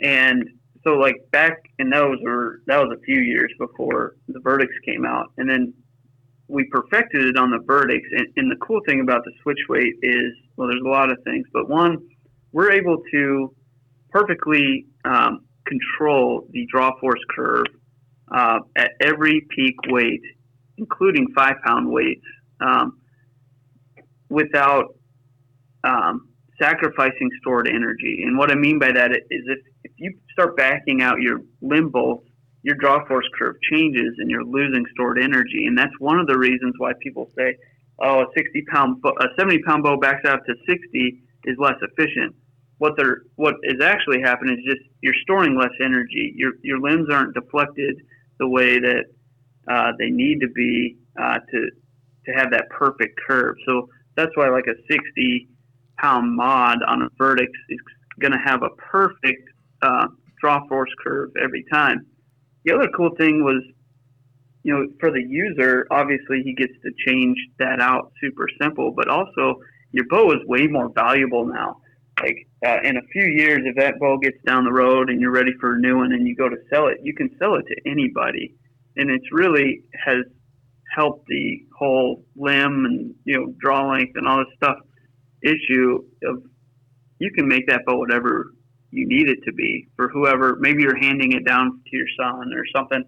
[0.00, 0.44] and
[0.84, 5.04] so like back in those were that was a few years before the Vertx came
[5.04, 5.72] out, and then
[6.48, 8.00] we perfected it on the Vertx.
[8.12, 11.18] And, and the cool thing about the switch weight is, well, there's a lot of
[11.24, 11.98] things, but one,
[12.52, 13.54] we're able to
[14.10, 17.66] perfectly um, control the draw force curve
[18.32, 20.22] uh, at every peak weight,
[20.78, 22.24] including five pound weights,
[22.60, 22.98] um,
[24.28, 24.96] without
[25.82, 26.28] um,
[26.60, 28.22] sacrificing stored energy.
[28.24, 31.90] And what I mean by that is if, if you start backing out your limb
[31.90, 32.28] bolts,
[32.64, 35.66] your draw force curve changes and you're losing stored energy.
[35.66, 37.56] And that's one of the reasons why people say,
[38.00, 42.34] oh, a 60 pound, a 70 pound bow backs out to 60 is less efficient.
[42.78, 46.32] What they're, what is actually happening is just you're storing less energy.
[46.36, 47.96] Your, your limbs aren't deflected
[48.38, 49.04] the way that
[49.70, 51.70] uh, they need to be uh, to,
[52.26, 53.56] to have that perfect curve.
[53.68, 55.48] So that's why like a 60
[55.98, 57.78] pound mod on a Vertx is
[58.20, 59.50] going to have a perfect
[59.82, 60.06] uh,
[60.40, 62.06] draw force curve every time.
[62.64, 63.62] The other cool thing was,
[64.62, 69.08] you know, for the user, obviously he gets to change that out super simple, but
[69.08, 69.60] also
[69.92, 71.80] your bow is way more valuable now.
[72.20, 75.32] Like uh, in a few years, if that bow gets down the road and you're
[75.32, 77.64] ready for a new one and you go to sell it, you can sell it
[77.66, 78.54] to anybody,
[78.96, 80.24] and it's really has
[80.94, 84.76] helped the whole limb and you know draw length and all this stuff
[85.42, 86.42] issue of
[87.18, 88.53] you can make that bow whatever
[88.94, 90.56] you need it to be for whoever.
[90.60, 93.02] Maybe you're handing it down to your son or something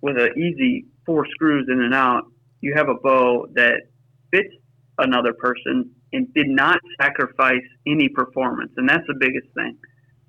[0.00, 2.22] with an easy four screws in and out.
[2.60, 3.82] You have a bow that
[4.30, 4.54] fits
[4.98, 9.76] another person and did not sacrifice any performance, and that's the biggest thing.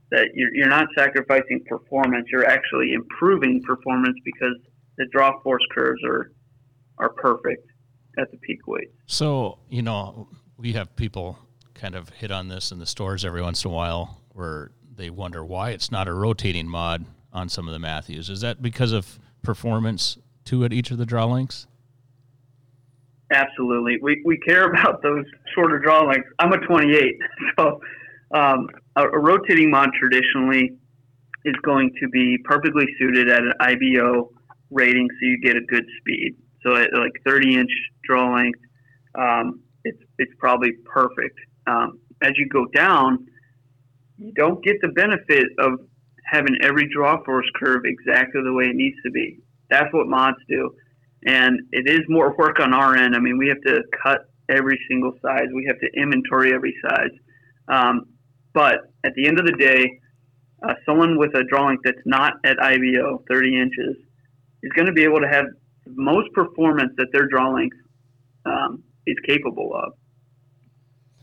[0.10, 4.56] That you're, you're not sacrificing performance; you're actually improving performance because
[4.98, 6.32] the draw force curves are
[6.98, 7.68] are perfect
[8.18, 8.90] at the peak weight.
[9.06, 11.38] So you know, we have people
[11.76, 15.10] kind of hit on this in the stores every once in a while where they
[15.10, 18.30] wonder why it's not a rotating mod on some of the Mathews.
[18.30, 21.68] Is that because of performance to at each of the draw lengths?
[23.32, 23.98] Absolutely.
[24.02, 26.30] We, we care about those shorter draw lengths.
[26.40, 27.18] I'm a 28,
[27.58, 27.82] so
[28.34, 30.78] um, a, a, rotating mod traditionally
[31.46, 34.32] is going to be perfectly suited at an IBO
[34.72, 36.36] rating, so you get a good speed.
[36.64, 37.72] So at like 30 inch
[38.04, 38.60] draw length,
[39.14, 41.38] um, it's it's probably perfect.
[41.68, 43.28] Um, as you go down,
[44.18, 45.80] you don't get the benefit of
[46.26, 49.40] having every draw force curve exactly the way it needs to be.
[49.70, 50.74] That's what mods do,
[51.26, 53.16] and it is more work on our end.
[53.16, 55.48] I mean, we have to cut every single size.
[55.54, 57.12] We have to inventory every size.
[57.68, 58.06] Um,
[58.54, 60.00] but at the end of the day,
[60.68, 63.96] uh, someone with a draw length that's not at IBO 30 inches
[64.64, 65.46] is going to be able to have
[65.88, 67.78] most performance that their draw length
[68.46, 69.94] um, is capable of.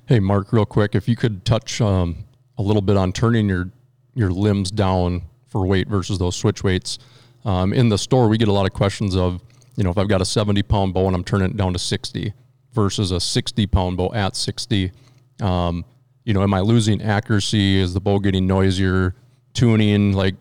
[0.07, 2.25] Hey, Mark, real quick, if you could touch um,
[2.63, 3.71] a little bit on turning your
[4.15, 6.99] your limbs down for weight versus those switch weights.
[7.45, 9.43] Um, in the store, we get a lot of questions of,
[9.77, 11.79] you know, if I've got a 70 pound bow and I'm turning it down to
[11.79, 12.33] 60
[12.73, 14.93] versus a 60 pound bow at 60.
[15.41, 15.85] Um,
[16.25, 17.79] you know, am I losing accuracy?
[17.79, 19.15] Is the bow getting noisier?
[19.55, 20.35] Tuning, like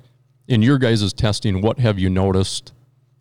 [0.48, 2.74] in your guys' testing, what have you noticed?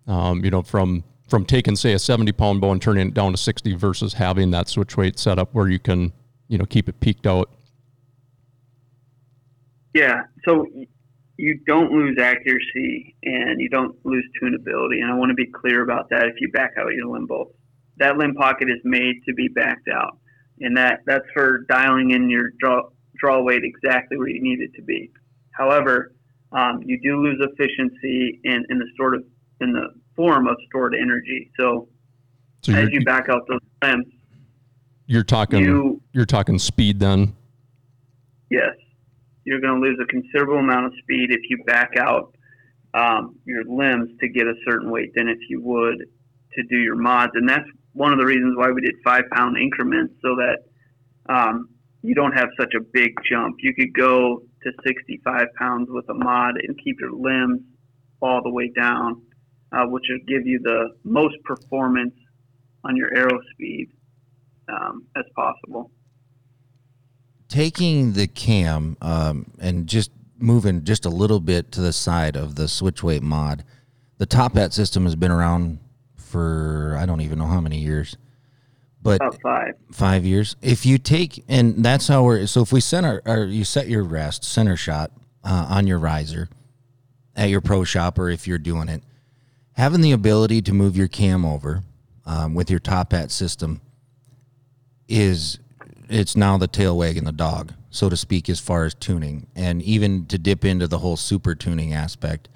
[0.06, 3.32] Um, you know, from from taking say a 70 pound bow and turning it down
[3.32, 6.12] to 60 versus having that switch weight setup where you can
[6.48, 7.48] you know keep it peaked out
[9.94, 10.66] yeah so
[11.36, 15.82] you don't lose accuracy and you don't lose tunability and i want to be clear
[15.82, 17.54] about that if you back out your limb bolt
[17.98, 20.18] that limb pocket is made to be backed out
[20.60, 22.82] and that that's for dialing in your draw
[23.18, 25.10] draw weight exactly where you need it to be
[25.52, 26.12] however
[26.52, 29.22] um, you do lose efficiency in, in the sort of
[29.60, 31.50] in the form of stored energy.
[31.58, 31.88] So,
[32.62, 34.06] so as you back out those limbs,
[35.06, 37.34] you're talking you, you're talking speed then.
[38.50, 38.74] Yes,
[39.44, 42.34] you're going to lose a considerable amount of speed if you back out
[42.94, 45.98] um, your limbs to get a certain weight than if you would
[46.54, 49.56] to do your mods, and that's one of the reasons why we did five pound
[49.56, 50.58] increments so that
[51.32, 51.68] um,
[52.02, 53.56] you don't have such a big jump.
[53.60, 57.60] You could go to 65 pounds with a mod and keep your limbs
[58.20, 59.22] all the way down,
[59.72, 62.14] uh, which will give you the most performance
[62.84, 63.88] on your arrow speed
[64.68, 65.90] um, as possible.
[67.50, 72.54] Taking the cam um, and just moving just a little bit to the side of
[72.54, 73.64] the switch weight mod,
[74.16, 75.78] the top hat system has been around
[76.16, 78.16] for I don't even know how many years.
[79.02, 79.74] But About five.
[79.90, 80.56] Five years.
[80.62, 84.04] If you take and that's how we're so if we center or you set your
[84.04, 85.10] rest center shot
[85.42, 86.48] uh, on your riser
[87.34, 89.02] at your pro shop or if you're doing it,
[89.72, 91.82] having the ability to move your cam over
[92.26, 93.80] um, with your top hat system
[95.08, 95.58] is
[96.10, 99.80] it's now the tail wagging the dog, so to speak, as far as tuning, and
[99.82, 102.48] even to dip into the whole super tuning aspect.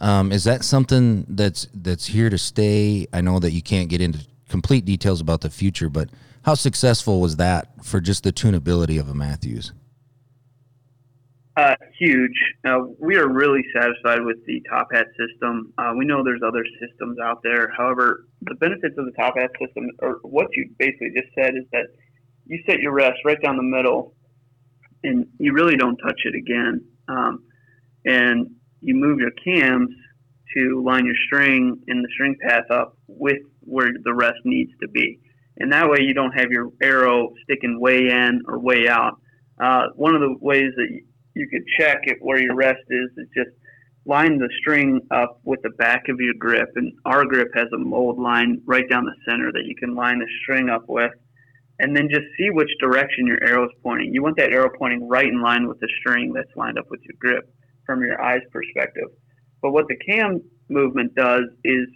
[0.00, 3.06] Um, is that something that's that's here to stay?
[3.12, 6.10] I know that you can't get into complete details about the future, but
[6.42, 9.72] how successful was that for just the tunability of a Mathews?
[11.56, 12.38] Uh, huge.
[13.00, 15.72] We are really satisfied with the Top Hat system.
[15.76, 17.72] Uh, we know there's other systems out there.
[17.76, 21.64] However, the benefits of the Top Hat system, or what you basically just said, is
[21.72, 21.86] that
[22.48, 24.14] you set your rest right down the middle,
[25.04, 26.84] and you really don't touch it again.
[27.08, 27.44] Um,
[28.04, 29.90] and you move your cams
[30.56, 34.88] to line your string and the string path up with where the rest needs to
[34.88, 35.20] be.
[35.58, 39.20] And that way you don't have your arrow sticking way in or way out.
[39.60, 40.88] Uh, one of the ways that
[41.34, 43.50] you could check it where your rest is is just
[44.06, 46.70] line the string up with the back of your grip.
[46.76, 50.20] And our grip has a mold line right down the center that you can line
[50.20, 51.12] the string up with.
[51.80, 54.12] And then just see which direction your arrow is pointing.
[54.12, 57.00] You want that arrow pointing right in line with the string that's lined up with
[57.02, 57.48] your grip
[57.86, 59.08] from your eyes perspective.
[59.62, 61.86] But what the cam movement does is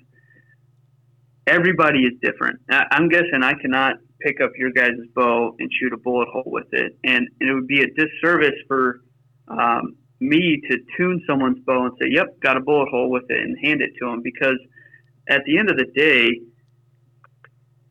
[1.46, 2.60] everybody is different.
[2.70, 6.68] I'm guessing I cannot pick up your guys' bow and shoot a bullet hole with
[6.72, 9.00] it, and, and it would be a disservice for
[9.48, 13.40] um, me to tune someone's bow and say, "Yep, got a bullet hole with it,"
[13.40, 14.58] and hand it to them because
[15.28, 16.40] at the end of the day,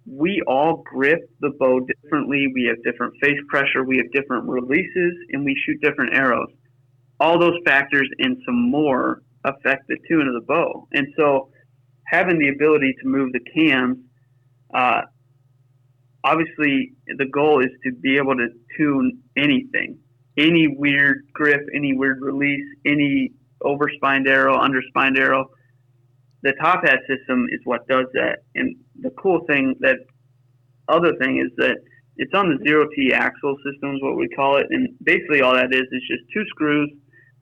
[0.05, 2.47] we all grip the bow differently.
[2.53, 6.49] We have different face pressure, we have different releases, and we shoot different arrows.
[7.19, 11.49] All those factors and some more affect the tune of the bow, and so
[12.07, 13.97] having the ability to move the cams,
[14.73, 15.01] uh,
[16.23, 19.97] obviously the goal is to be able to tune anything,
[20.37, 23.31] any weird grip, any weird release, any
[23.63, 25.49] overspined arrow, underspined arrow.
[26.43, 28.39] The top hat system is what does that.
[28.55, 29.97] And the cool thing that
[30.87, 31.77] other thing is that
[32.17, 34.67] it's on the zero T axle system is what we call it.
[34.69, 36.91] And basically all that is is just two screws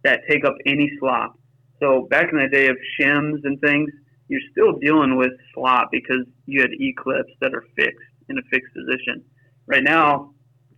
[0.04, 1.38] that take up any slop.
[1.80, 3.90] So back in the day of shims and things,
[4.28, 7.98] you're still dealing with slop because you had E clips that are fixed
[8.30, 9.24] in a fixed position.
[9.66, 10.34] Right now,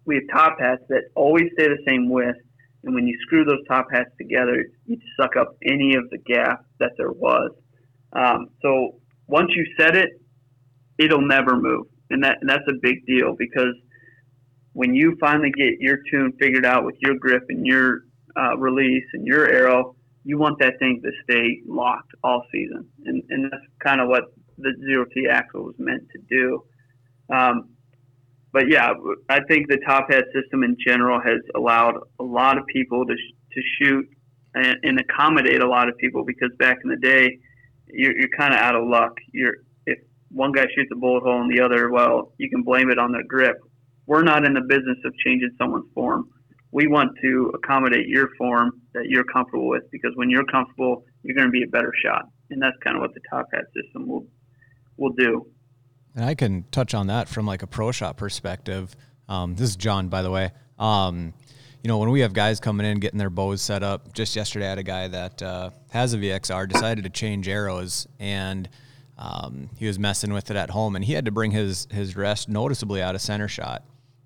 [0.05, 2.38] we have top hats that always stay the same width,
[2.84, 6.65] and when you screw those top hats together, you suck up any of the gap
[6.79, 7.51] that there was.
[8.13, 10.10] Um, so once you set it,
[10.97, 13.76] it'll never move, and that and that's a big deal because
[14.74, 18.04] when you finally get your tune figured out with your grip and your
[18.38, 23.24] uh, release and your arrow, you want that thing to stay locked all season, and
[23.30, 26.63] and that's kind of what the zero T axle was meant to do.
[27.34, 27.69] Um,
[28.52, 28.93] but yeah,
[29.30, 33.13] I think the top hat system in general has allowed a lot of people to
[33.15, 34.10] sh- to shoot
[34.54, 37.39] and, and, accommodate a lot of people because back in the day,
[37.93, 39.17] you're, you're kind of out of luck.
[39.32, 39.99] You're if
[40.30, 43.12] one guy shoots a bullet hole and the other, well, you can blame it on
[43.12, 43.58] their grip.
[44.06, 46.30] We're not in the business of changing someone's form
[46.71, 51.36] we want to accommodate your form that you're comfortable with because when you're comfortable, you're
[51.36, 54.08] going to be a better shot, and that's kind of what the top hat system
[54.08, 54.25] will
[54.97, 55.45] will do.
[56.15, 58.95] And I can touch on that from like a pro shot perspective.
[59.27, 60.51] Um, this is John, by the way.
[60.80, 61.34] Um,
[61.84, 64.68] you know, when we have guys coming in getting their bows set up, just yesterday
[64.68, 68.70] I had a guy that uh, has a VXR decided to change arrows and
[69.18, 72.16] um, he was messing with it at home and he had to bring his his
[72.16, 73.84] rest noticeably out of center shot.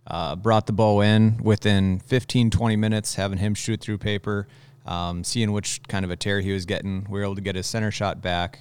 [0.07, 4.47] Uh, brought the bow in within 15, 20 minutes, having him shoot through paper,
[4.85, 7.07] um, seeing which kind of a tear he was getting.
[7.09, 8.59] We were able to get his center shot back,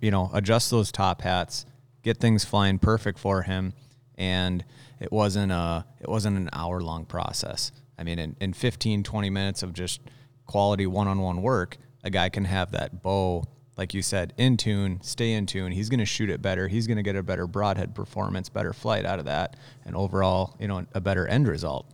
[0.00, 1.66] you know, adjust those top hats,
[2.02, 3.74] get things flying perfect for him.
[4.18, 4.64] And
[4.98, 7.70] it wasn't a, it wasn't an hour long process.
[8.02, 10.00] I mean, in, in 15, 20 minutes of just
[10.46, 13.44] quality one-on-one work, a guy can have that bow
[13.76, 15.72] like you said, in tune, stay in tune.
[15.72, 16.68] He's going to shoot it better.
[16.68, 20.54] He's going to get a better broadhead performance, better flight out of that, and overall,
[20.60, 21.90] you know, a better end result.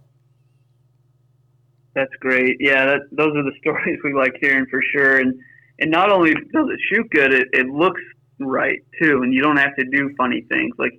[1.94, 2.56] That's great.
[2.58, 5.18] Yeah, that, those are the stories we like hearing for sure.
[5.18, 5.38] And
[5.78, 8.02] and not only does it shoot good, it, it looks
[8.40, 10.74] right too, and you don't have to do funny things.
[10.78, 10.94] Like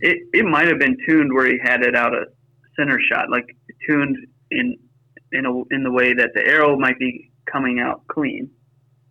[0.00, 2.24] it, it might have been tuned where he had it out of
[2.76, 3.46] center shot, like
[3.88, 4.16] tuned
[4.54, 4.76] in
[5.32, 8.50] in a, in the way that the arrow might be coming out clean,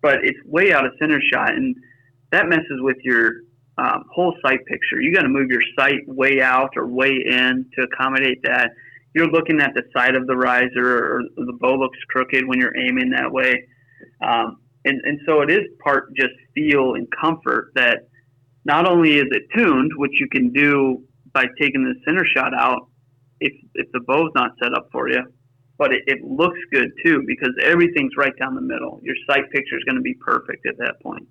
[0.02, 1.76] but it's way out of center shot, and
[2.32, 3.32] that messes with your
[3.78, 5.02] um, whole sight picture.
[5.02, 8.72] You got to move your sight way out or way in to accommodate that.
[9.16, 12.78] You're looking at the side of the riser, or the bow looks crooked when you're
[12.78, 13.68] aiming that way.
[14.22, 18.08] Um, and, and so it is part just feel and comfort that
[18.66, 22.90] not only is it tuned, which you can do by taking the center shot out
[23.44, 25.22] if, if the bow's not set up for you,
[25.78, 29.00] but it, it looks good too because everything's right down the middle.
[29.04, 31.28] Your sight picture is going to be perfect at that point.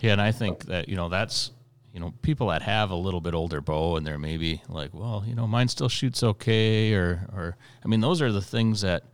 [0.00, 1.50] Yeah, and I think that you know that's
[1.92, 5.24] you know people that have a little bit older bow and they're maybe like, well,
[5.26, 9.04] you know, mine still shoots okay, or or I mean, those are the things that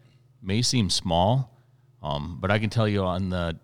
[0.42, 1.56] may seem small,
[2.02, 3.58] um, but I can tell you on the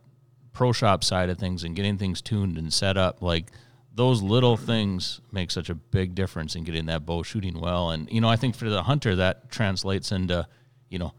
[0.53, 3.47] pro shop side of things and getting things tuned and set up, like
[3.93, 7.91] those little things make such a big difference in getting that bow shooting well.
[7.91, 10.47] And you know, I think for the hunter that translates into
[10.89, 11.13] you know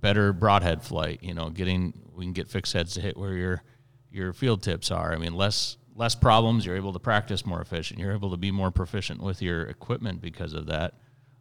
[0.00, 1.20] better broadhead flight.
[1.22, 3.62] You know, getting we can get fixed heads to hit where you're
[4.10, 5.12] your field tips are.
[5.12, 6.64] I mean, less less problems.
[6.64, 8.00] You're able to practice more efficient.
[8.00, 10.94] You're able to be more proficient with your equipment because of that.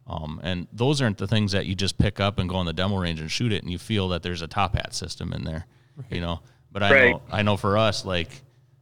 [0.08, 2.74] Um, and those aren't the things that you just pick up and go on the
[2.74, 5.44] demo range and shoot it, and you feel that there's a top hat system in
[5.44, 5.66] there,
[5.98, 6.06] right.
[6.12, 6.40] you know.
[6.72, 7.12] But I right.
[7.12, 8.30] know I know for us, like,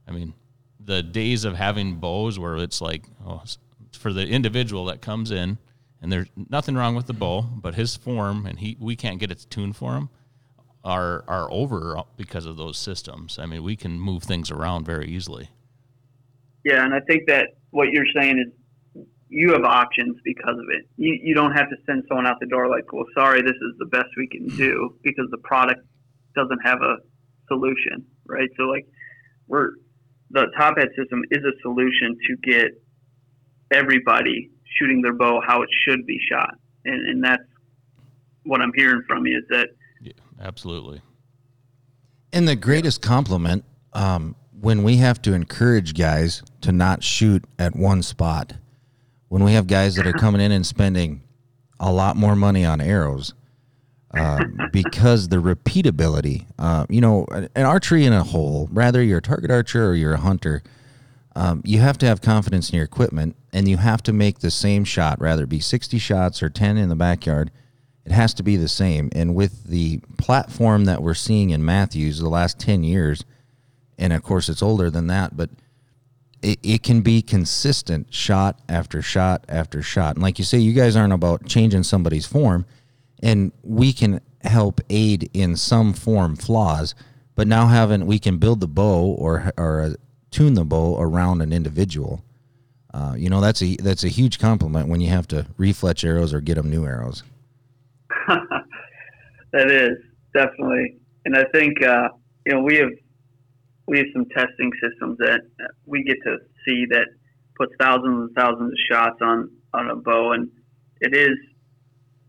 [0.07, 0.33] I mean,
[0.85, 3.43] the days of having bows where it's like, oh,
[3.91, 5.57] for the individual that comes in,
[6.01, 9.31] and there's nothing wrong with the bow, but his form and he we can't get
[9.31, 10.09] it tuned for him
[10.83, 13.39] are are over because of those systems.
[13.39, 15.49] I mean, we can move things around very easily.
[16.63, 20.87] Yeah, and I think that what you're saying is you have options because of it.
[20.97, 23.77] You you don't have to send someone out the door like, well, sorry, this is
[23.79, 25.81] the best we can do because the product
[26.35, 26.97] doesn't have a
[27.47, 28.49] solution, right?
[28.57, 28.85] So like
[29.47, 29.71] we're
[30.35, 32.71] the top hat system is a solution to get
[33.71, 37.43] everybody shooting their bow how it should be shot, and and that's
[38.43, 39.69] what I'm hearing from you is that
[40.01, 41.01] yeah, absolutely.
[42.33, 43.63] And the greatest compliment
[43.93, 48.53] um, when we have to encourage guys to not shoot at one spot,
[49.29, 51.23] when we have guys that are coming in and spending
[51.79, 53.33] a lot more money on arrows.
[54.15, 59.21] Uh, because the repeatability, uh, you know, an archery in a hole, rather you're a
[59.21, 60.63] target archer or you're a hunter,
[61.35, 64.51] um, you have to have confidence in your equipment and you have to make the
[64.51, 67.51] same shot, rather be 60 shots or 10 in the backyard
[68.05, 69.09] it has to be the same.
[69.13, 73.25] And with the platform that we're seeing in Mathews the last 10 years,
[73.97, 75.49] and of course it's older than that, but
[76.41, 80.15] it, it can be consistent shot after shot after shot.
[80.15, 82.65] And like you say, you guys aren't about changing somebody's form,
[83.25, 86.93] and we can help aid in some form flaws,
[87.33, 89.93] but now having we can build the bow or or uh,
[90.29, 92.23] tune the bow around an individual.
[92.93, 96.33] Uh, you know that's a that's a huge compliment when you have to refletch arrows
[96.33, 97.23] or get them new arrows.
[98.27, 99.97] that is
[100.33, 102.09] definitely, and I think uh,
[102.45, 102.91] you know we have
[103.87, 105.41] we have some testing systems that
[105.87, 107.07] we get to see that
[107.57, 110.47] puts thousands and thousands of shots on on a bow, and
[111.01, 111.35] it is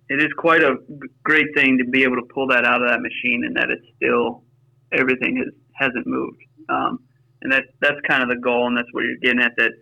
[0.09, 0.77] it is quite a
[1.25, 3.87] great thing to be able to pull that out of that machine, and that it's
[3.97, 4.45] still
[4.93, 6.41] everything is hasn't moved.
[6.69, 7.01] Um,
[7.43, 9.53] and that that's kind of the goal, and that's what you're getting at.
[9.57, 9.73] That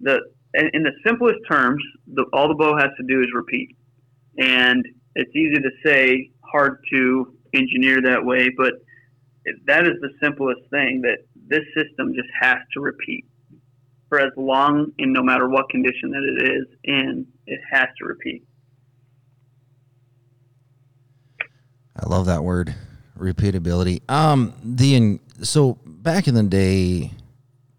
[0.00, 0.20] the
[0.54, 3.76] in the simplest terms, the, all the bow has to do is repeat,
[4.38, 8.74] and it's easy to say, hard to engineer that way, but
[9.66, 11.18] that is the simplest thing that
[11.48, 13.26] this system just has to repeat
[14.08, 18.04] for as long and no matter what condition that it is in, it has to
[18.04, 18.44] repeat.
[22.02, 22.74] I love that word,
[23.18, 24.02] repeatability.
[24.10, 27.12] Um, the so back in the day,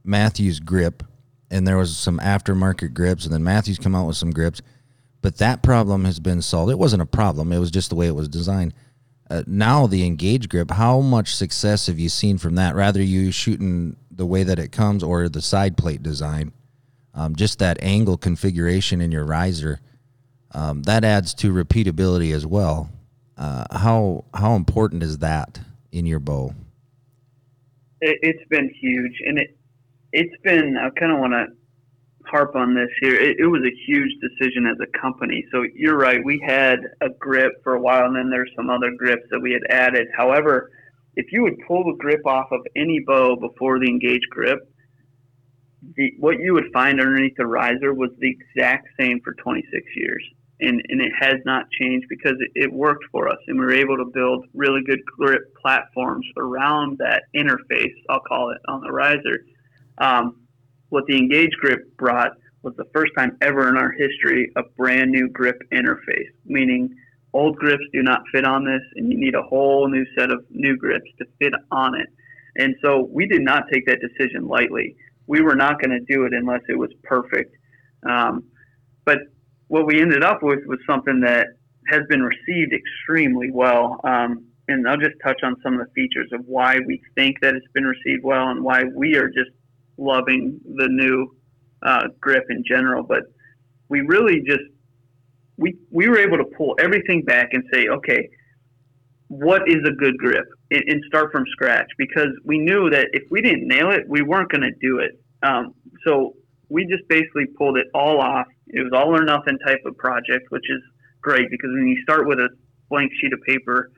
[0.03, 1.03] Mathews grip,
[1.49, 4.61] and there was some aftermarket grips, and then Mathews come out with some grips
[5.21, 6.71] but that problem has been solved.
[6.71, 8.73] It wasn't a problem; it was just the way it was designed.
[9.29, 12.75] Uh, now the Engage grip, how much success have you seen from that?
[12.75, 16.51] Rather you shooting the way that it comes or the side plate design,
[17.13, 19.79] um, just that angle configuration in your riser,
[20.53, 22.89] um, that adds to repeatability as well.
[23.41, 25.59] Uh, how how important is that
[25.91, 26.53] in your bow?
[27.99, 29.57] It, has been huge, and it
[30.13, 30.77] it's been.
[30.77, 31.47] I kind of want to
[32.29, 33.15] harp on this here.
[33.15, 35.43] It, it, was a huge decision as a company.
[35.51, 36.23] So you're right.
[36.23, 39.53] We had a grip for a while, and then there's some other grips that we
[39.53, 40.07] had added.
[40.15, 40.69] However,
[41.15, 44.59] if you would pull the grip off of any bow before the Engage grip,
[45.95, 50.23] the, what you would find underneath the riser was the exact same for 26 years.
[50.61, 53.39] And, and it has not changed because it, it worked for us.
[53.47, 58.51] And we were able to build really good grip platforms around that interface, I'll call
[58.51, 59.45] it, on the riser.
[59.97, 60.41] Um,
[60.89, 62.33] what the Engage grip brought
[62.63, 66.93] was the first time ever in our history a brand new grip interface, meaning
[67.33, 70.45] old grips do not fit on this, and you need a whole new set of
[70.49, 72.07] new grips to fit on it.
[72.57, 74.95] And so we did not take that decision lightly.
[75.27, 77.55] We were not going to do it unless it was perfect.
[78.07, 78.43] Um,
[79.05, 79.19] but
[79.71, 81.47] what we ended up with was something that
[81.87, 84.01] has been received extremely well.
[84.03, 87.55] Um, and I'll just touch on some of the features of why we think that
[87.55, 89.51] it's been received well and why we are just
[89.97, 91.33] loving the new
[91.83, 93.01] uh, grip in general.
[93.01, 93.23] But
[93.87, 94.59] we really just
[95.55, 98.27] we we were able to pull everything back and say, okay,
[99.29, 103.23] what is a good grip, and, and start from scratch because we knew that if
[103.31, 105.17] we didn't nail it, we weren't going to do it.
[105.43, 106.35] Um, so
[106.71, 108.47] we just basically pulled it all off.
[108.67, 110.81] It was all or nothing type of project, which is
[111.21, 112.49] great because when you start with a
[112.89, 113.91] blank sheet of paper,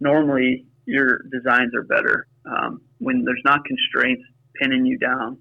[0.00, 2.26] normally your designs are better.
[2.44, 4.22] Um, when there's not constraints
[4.60, 5.38] pinning you down,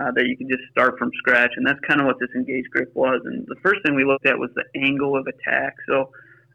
[0.00, 1.50] uh, that you can just start from scratch.
[1.56, 3.20] And that's kind of what this Engage grip was.
[3.24, 5.74] And the first thing we looked at was the angle of attack.
[5.88, 6.10] So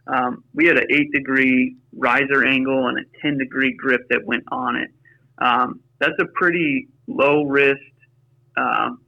[0.07, 4.43] um, we had an eight degree riser angle and a 10 degree grip that went
[4.51, 4.89] on it.
[5.39, 7.82] Um, that's a pretty low risk
[8.57, 8.99] um,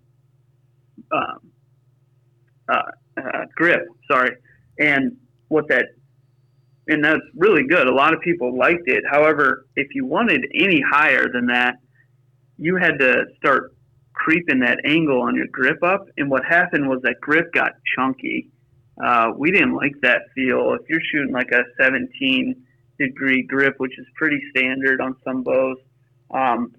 [1.12, 1.52] um
[2.70, 2.82] uh,
[3.18, 3.88] uh, grip.
[4.10, 4.36] Sorry.
[4.80, 5.86] And what that
[6.90, 7.88] and that's really good.
[7.88, 9.04] A lot of people liked it.
[9.10, 11.76] However, if you wanted any higher than that,
[12.58, 13.76] you had to start
[14.14, 16.08] creeping that angle on your grip up.
[16.18, 18.50] And what happened was that grip got chunky.
[19.04, 20.74] Uh, we didn't like that feel.
[20.74, 22.56] If you're shooting like a 17
[23.00, 25.78] degree grip, which is pretty standard on some bows,
[26.32, 26.74] um,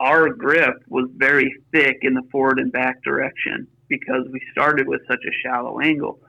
[0.00, 5.00] our grip was very thick in the forward and back direction because we started with
[5.08, 6.20] such a shallow angle.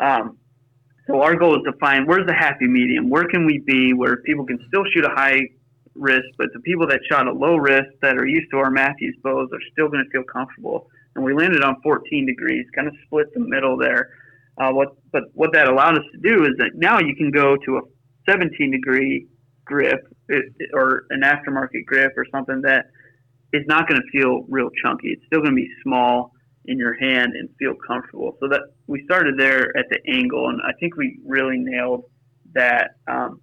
[0.00, 0.38] Um,
[1.06, 3.10] so our goal is to find where's the happy medium.
[3.10, 5.40] Where can we be where people can still shoot a high
[5.94, 9.16] risk, but the people that shot a low risk that are used to our Mathews
[9.22, 10.88] bows are still going to feel comfortable.
[11.14, 14.10] And we landed on 14 degrees, kind of split the middle there.
[14.58, 17.56] Uh, what, but what that allowed us to do is that now you can go
[17.56, 17.80] to a
[18.28, 19.26] 17 degree
[19.64, 20.06] grip
[20.72, 22.86] or an aftermarket grip or something that
[23.52, 25.08] is not going to feel real chunky.
[25.08, 26.32] It's still going to be small
[26.66, 28.36] in your hand and feel comfortable.
[28.40, 32.04] So that we started there at the angle, and I think we really nailed
[32.54, 32.92] that.
[33.08, 33.40] Um,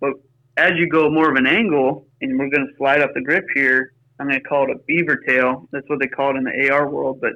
[0.00, 0.12] but
[0.56, 3.44] as you go more of an angle, and we're going to slide up the grip
[3.54, 5.68] here, I'm going to call it a beaver tail.
[5.72, 7.20] That's what they call it in the AR world.
[7.20, 7.32] But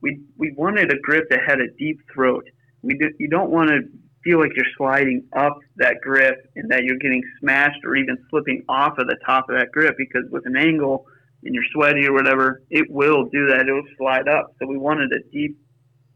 [0.00, 2.44] we we wanted a grip that had a deep throat.
[2.82, 3.80] We do, you don't want to
[4.24, 8.64] feel like you're sliding up that grip and that you're getting smashed or even slipping
[8.68, 11.06] off of the top of that grip because with an angle
[11.44, 13.68] and you're sweaty or whatever, it will do that.
[13.68, 14.54] It will slide up.
[14.58, 15.58] So we wanted a deep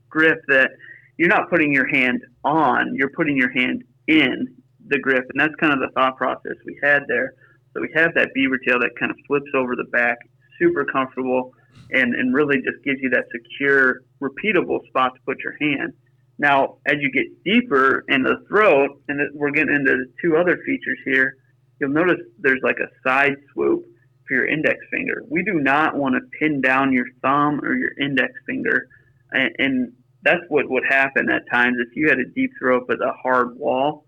[0.09, 0.70] grip that
[1.18, 4.56] you're not putting your hand on, you're putting your hand in
[4.86, 5.24] the grip.
[5.30, 7.34] And that's kind of the thought process we had there.
[7.74, 10.16] So we have that beaver tail that kind of flips over the back,
[10.59, 11.52] super comfortable,
[11.90, 15.92] and, and really just gives you that secure, repeatable spot to put your hand.
[16.39, 20.99] Now, as you get deeper in the throat, and we're getting into two other features
[21.05, 21.36] here,
[21.80, 23.84] you'll notice there's like a side swoop
[24.26, 25.24] for your index finger.
[25.28, 28.89] We do not want to pin down your thumb or your index finger.
[29.32, 33.01] And, and that's what would happen at times if you had a deep throat with
[33.01, 34.07] a hard wall.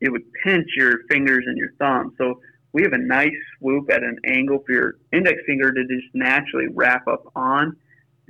[0.00, 2.14] It would pinch your fingers and your thumb.
[2.16, 2.40] So
[2.72, 6.68] we have a nice swoop at an angle for your index finger to just naturally
[6.72, 7.76] wrap up on.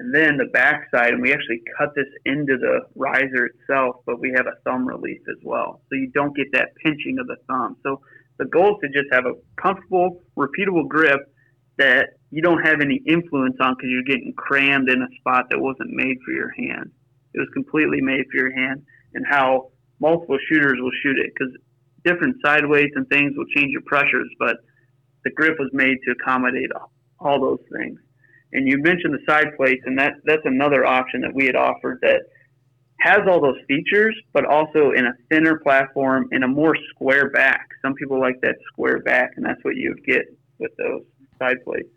[0.01, 4.32] And then the backside, and we actually cut this into the riser itself, but we
[4.34, 5.82] have a thumb release as well.
[5.90, 7.76] So you don't get that pinching of the thumb.
[7.82, 8.01] So
[8.38, 11.20] the goal is to just have a comfortable, repeatable grip
[11.76, 15.61] that you don't have any influence on because you're getting crammed in a spot that
[15.61, 16.90] wasn't made for your hand.
[17.34, 18.82] It was completely made for your hand
[19.12, 19.70] and how
[20.01, 21.53] multiple shooters will shoot it because
[22.07, 24.57] different side weights and things will change your pressures, but
[25.24, 26.70] the grip was made to accommodate
[27.18, 28.01] all those things.
[28.53, 31.98] And you mentioned the side plates, and that that's another option that we had offered
[32.03, 32.22] that–
[33.01, 37.68] has all those features, but also in a thinner platform in a more square back.
[37.82, 41.03] Some people like that square back, and that's what you would get with those
[41.38, 41.88] side plates.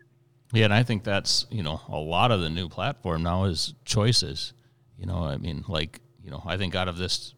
[0.52, 3.74] Yeah, and I think that's you know a lot of the new platform now is
[3.84, 4.54] choices.
[4.98, 7.34] You know, I mean, like you know, I think out of this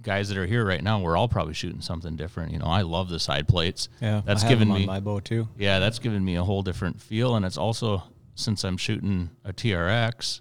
[0.00, 2.52] guys that are here right now, we're all probably shooting something different.
[2.52, 3.88] You know, I love the side plates.
[4.00, 5.48] Yeah, that's given me my bow too.
[5.58, 8.04] Yeah, that's given me a whole different feel, and it's also
[8.34, 10.40] since I'm shooting a TRX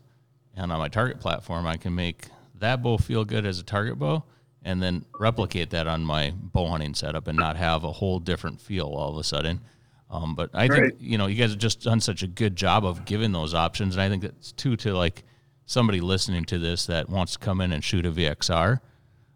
[0.56, 3.98] and on my target platform, I can make that bow feel good as a target
[3.98, 4.24] bow
[4.64, 8.62] and then replicate that on my bow hunting setup and not have a whole different
[8.62, 9.62] feel all of a sudden.
[10.10, 12.86] Um, but I think you know you guys have just done such a good job
[12.86, 15.24] of giving those options, and I think that's too to like
[15.66, 18.82] somebody listening to this that wants to come in and shoot a VXR.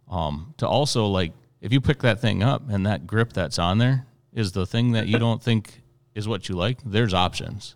[0.10, 1.32] Um, to also like
[1.62, 4.92] if you pick that thing up and that grip that's on there is the thing
[4.92, 5.82] that you don't think
[6.14, 7.76] is what you like, there's options.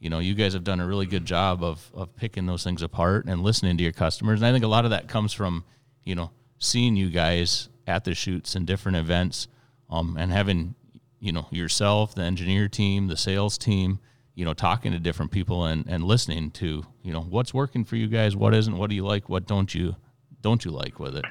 [0.00, 2.82] You know, you guys have done a really good job of of picking those things
[2.82, 4.40] apart and listening to your customers.
[4.40, 5.64] And I think a lot of that comes from,
[6.04, 9.48] you know, seeing you guys at the shoots and different events,
[9.90, 10.74] um, and having,
[11.20, 13.98] you know, yourself, the engineer team, the sales team,
[14.34, 17.96] you know, talking to different people and, and listening to, you know, what's working for
[17.96, 19.96] you guys, what isn't, what do you like, what don't you
[20.42, 21.24] don't you like with it?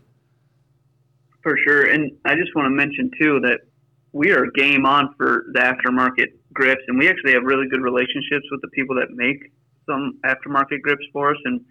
[1.41, 1.85] For sure.
[1.85, 3.59] And I just want to mention too that
[4.11, 8.45] we are game on for the aftermarket grips, and we actually have really good relationships
[8.51, 9.51] with the people that make
[9.87, 11.61] some aftermarket grips for us, and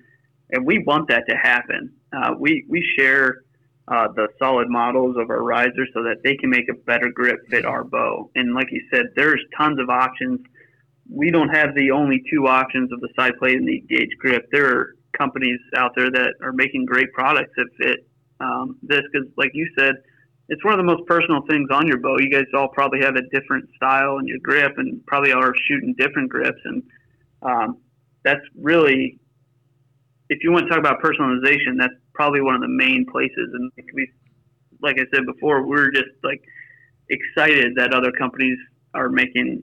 [0.50, 1.92] and we want that to happen.
[2.16, 3.42] Uh, we we share
[3.88, 7.38] uh, the solid models of our risers so that they can make a better grip
[7.50, 8.30] fit our bow.
[8.34, 10.40] And like you said, there's tons of options.
[11.08, 14.48] We don't have the only two options of the side plate and the Engage grip.
[14.50, 18.08] There are companies out there that are making great products that fit
[18.40, 19.94] um, this because, like you said,
[20.48, 22.18] it's one of the most personal things on your bow.
[22.18, 25.94] You guys all probably have a different style in your grip, and probably are shooting
[25.98, 26.82] different grips, and
[27.42, 27.78] um,
[28.24, 29.18] that's really,
[30.28, 33.50] if you want to talk about personalization, that's probably one of the main places.
[33.52, 34.10] And we,
[34.80, 36.42] like I said before, we're just like
[37.08, 38.58] excited that other companies
[38.94, 39.62] are making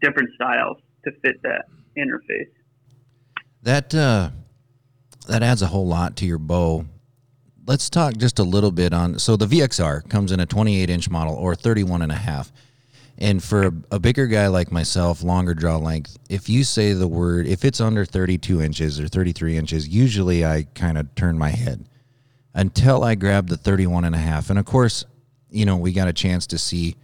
[0.00, 2.50] different styles to fit that interface.
[3.62, 4.30] That uh,
[5.28, 6.86] that adds a whole lot to your bow
[7.66, 11.10] let's talk just a little bit on so the VXR comes in a 28 inch
[11.10, 12.52] model or 31 and a half.
[13.16, 17.06] And for a, a, bigger guy like myself, longer draw length, if you say the
[17.06, 21.50] word, if it's under 32 inches or 33 inches, usually I kind of turn my
[21.50, 21.88] head
[22.54, 24.50] until I grab the 31 and a half.
[24.50, 25.04] And of course,
[25.48, 26.96] you know, we got a chance to see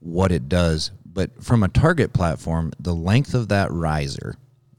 [0.00, 0.90] what it does.
[1.06, 4.34] But from a target platform, the length of that riser,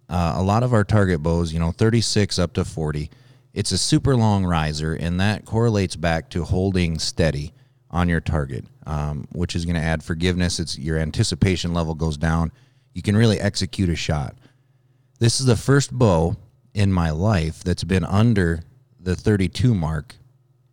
[0.10, 3.10] uh, a lot of our target bows, you know, 36 up to 40,
[3.54, 7.54] it's a super long riser, and that correlates back to holding steady
[7.90, 10.60] on your target, um, which is going to add forgiveness.
[10.60, 12.52] It's your anticipation level goes down.
[12.94, 14.36] You can really execute a shot.
[15.20, 16.38] This is the first bow
[16.74, 18.62] in my life that's been under
[19.00, 20.16] the 32 mark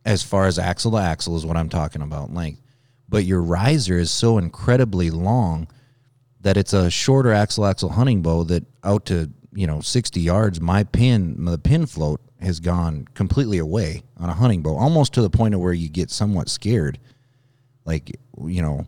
[0.05, 2.62] as far as axle to axle is what I'm talking about length.
[3.09, 5.68] But your riser is so incredibly long
[6.41, 10.61] that it's a shorter axle axle hunting bow that out to you know 60 yards
[10.61, 15.22] my pin the pin float has gone completely away on a hunting bow, almost to
[15.22, 16.98] the point of where you get somewhat scared.
[17.84, 18.86] Like, you know,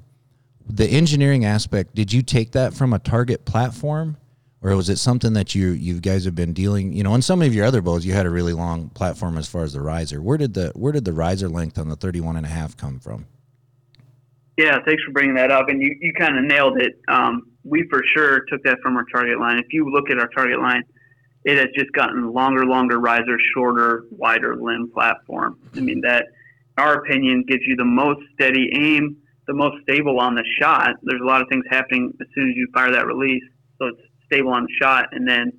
[0.69, 4.17] the engineering aspect, did you take that from a target platform?
[4.63, 7.41] Or was it something that you you guys have been dealing, you know, on some
[7.41, 10.21] of your other bows you had a really long platform as far as the riser.
[10.21, 13.01] Where did the where did the riser length on the 31 and a half come
[13.01, 13.27] from?
[14.59, 15.71] Yeah, thanks for bringing that up.
[15.71, 17.01] And you, you kind of nailed it.
[17.09, 19.59] Um, we for sure took that from our target line.
[19.59, 20.83] If you look at our target line,
[21.45, 25.59] it has just gotten longer, longer riser, shorter, wider limb platform.
[25.75, 26.27] I mean, that,
[26.77, 30.97] in our opinion, gives you the most steady aim, the most stable on the shot.
[31.03, 33.43] There's a lot of things happening as soon as you fire that release,
[33.79, 35.53] so it's stable on the shot, and then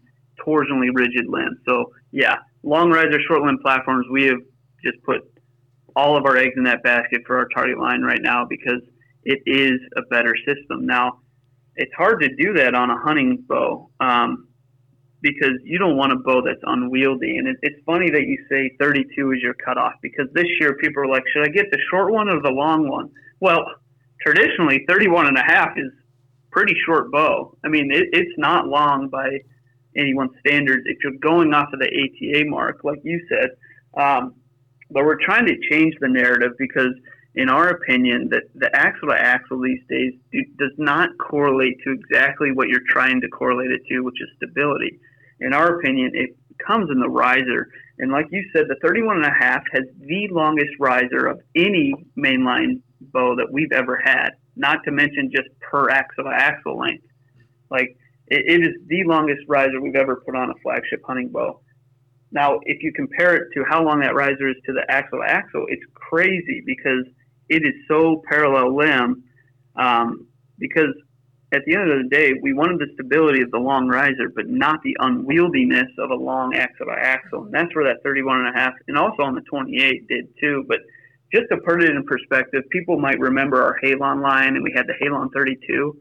[0.45, 1.57] torsionally rigid limb.
[1.67, 4.39] So, yeah, long riser, short limb platforms, we have
[4.83, 5.21] just put
[5.95, 8.81] all of our eggs in that basket for our target line right now because
[9.23, 10.85] it is a better system.
[10.85, 11.19] Now,
[11.75, 13.89] it's hard to do that on a hunting bow.
[13.99, 14.47] Um,
[15.21, 17.37] because you don't want a bow that's unwieldy.
[17.37, 21.03] And it, it's funny that you say 32 is your cutoff because this year people
[21.03, 23.09] are like, should I get the short one or the long one?
[23.39, 23.63] Well,
[24.25, 25.91] traditionally 31 and a half is
[26.51, 27.55] pretty short bow.
[27.63, 29.39] I mean, it, it's not long by
[29.95, 33.49] anyone's standards if you're going off of the ATA mark, like you said.
[34.01, 34.35] Um,
[34.89, 36.93] but we're trying to change the narrative because,
[37.35, 41.91] in our opinion, that the axle to axle these days do, does not correlate to
[41.91, 44.99] exactly what you're trying to correlate it to, which is stability
[45.41, 47.69] in our opinion, it comes in the riser.
[47.97, 51.93] And like you said, the 31 and a half has the longest riser of any
[52.17, 57.05] mainline bow that we've ever had, not to mention just per axle to axle length.
[57.69, 61.59] Like it, it is the longest riser we've ever put on a flagship hunting bow.
[62.31, 65.29] Now, if you compare it to how long that riser is to the axle to
[65.29, 67.05] axle, it's crazy because
[67.51, 69.23] it is so parallel limb.
[69.75, 70.27] Um,
[70.57, 70.95] because
[71.53, 74.47] at the end of the day, we wanted the stability of the long riser, but
[74.47, 77.43] not the unwieldiness of a long axle by axle.
[77.43, 80.63] And that's where that 31 and a half, and also on the 28 did too.
[80.67, 80.79] But
[81.33, 84.87] just to put it in perspective, people might remember our Halon line, and we had
[84.87, 85.97] the Halon 32.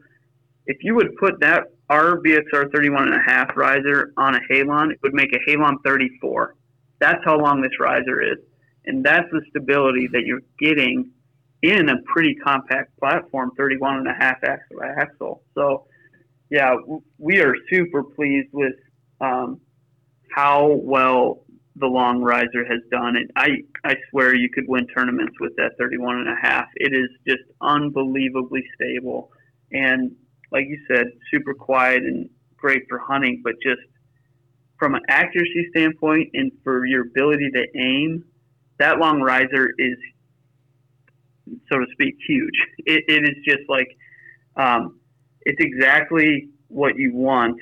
[0.67, 4.91] If you would put that our VXR 31 and a half riser on a Halon,
[4.91, 6.55] it would make a Halon 34.
[6.99, 8.37] That's how long this riser is,
[8.85, 11.11] and that's the stability that you're getting
[11.61, 15.43] in a pretty compact platform, 31 and a half axle axle.
[15.55, 15.85] So,
[16.49, 16.75] yeah,
[17.17, 18.73] we are super pleased with
[19.19, 19.61] um,
[20.35, 21.43] how well
[21.75, 23.29] the long riser has done it.
[23.35, 26.65] I, I swear you could win tournaments with that 31 and a half.
[26.75, 29.31] It is just unbelievably stable.
[29.71, 30.11] And
[30.51, 33.81] like you said, super quiet and great for hunting, but just
[34.77, 38.25] from an accuracy standpoint and for your ability to aim,
[38.79, 39.97] that long riser is,
[41.71, 42.55] so to speak, huge.
[42.79, 43.87] It, it is just like,
[44.55, 44.99] um,
[45.41, 47.57] it's exactly what you want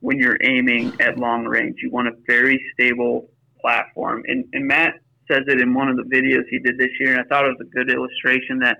[0.00, 1.76] when you're aiming at long range.
[1.82, 3.28] You want a very stable
[3.60, 4.22] platform.
[4.26, 4.94] And, and Matt
[5.30, 7.54] says it in one of the videos he did this year, and I thought it
[7.58, 8.78] was a good illustration that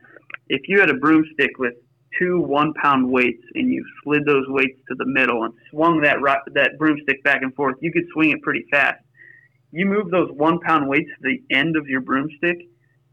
[0.49, 1.75] if you had a broomstick with
[2.19, 6.17] two one pound weights and you slid those weights to the middle and swung that
[6.55, 9.03] that broomstick back and forth, you could swing it pretty fast.
[9.71, 12.57] You move those one pound weights to the end of your broomstick,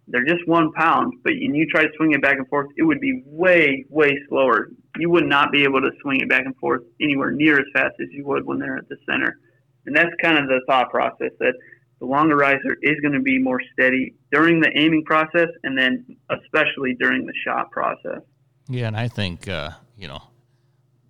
[0.08, 2.84] they're just one pound, but and you try to swing it back and forth, it
[2.84, 4.70] would be way, way slower.
[4.98, 7.96] You would not be able to swing it back and forth anywhere near as fast
[8.00, 9.40] as you would when they're at the center.
[9.86, 11.54] And that's kind of the thought process that
[12.00, 16.06] the longer riser is going to be more steady during the aiming process and then
[16.30, 18.22] especially during the shot process.
[18.68, 20.22] Yeah, and I think uh, you know,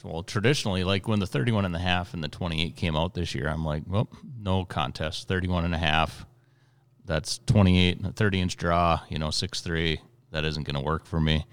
[0.04, 3.34] well, traditionally, like when the 31 and a half and the 28 came out this
[3.34, 6.26] year, I'm like, well, no contest, 31 and a half.
[7.06, 10.02] That's 28, 30 inch draw, you know, six three.
[10.32, 11.46] That isn't going to work for me.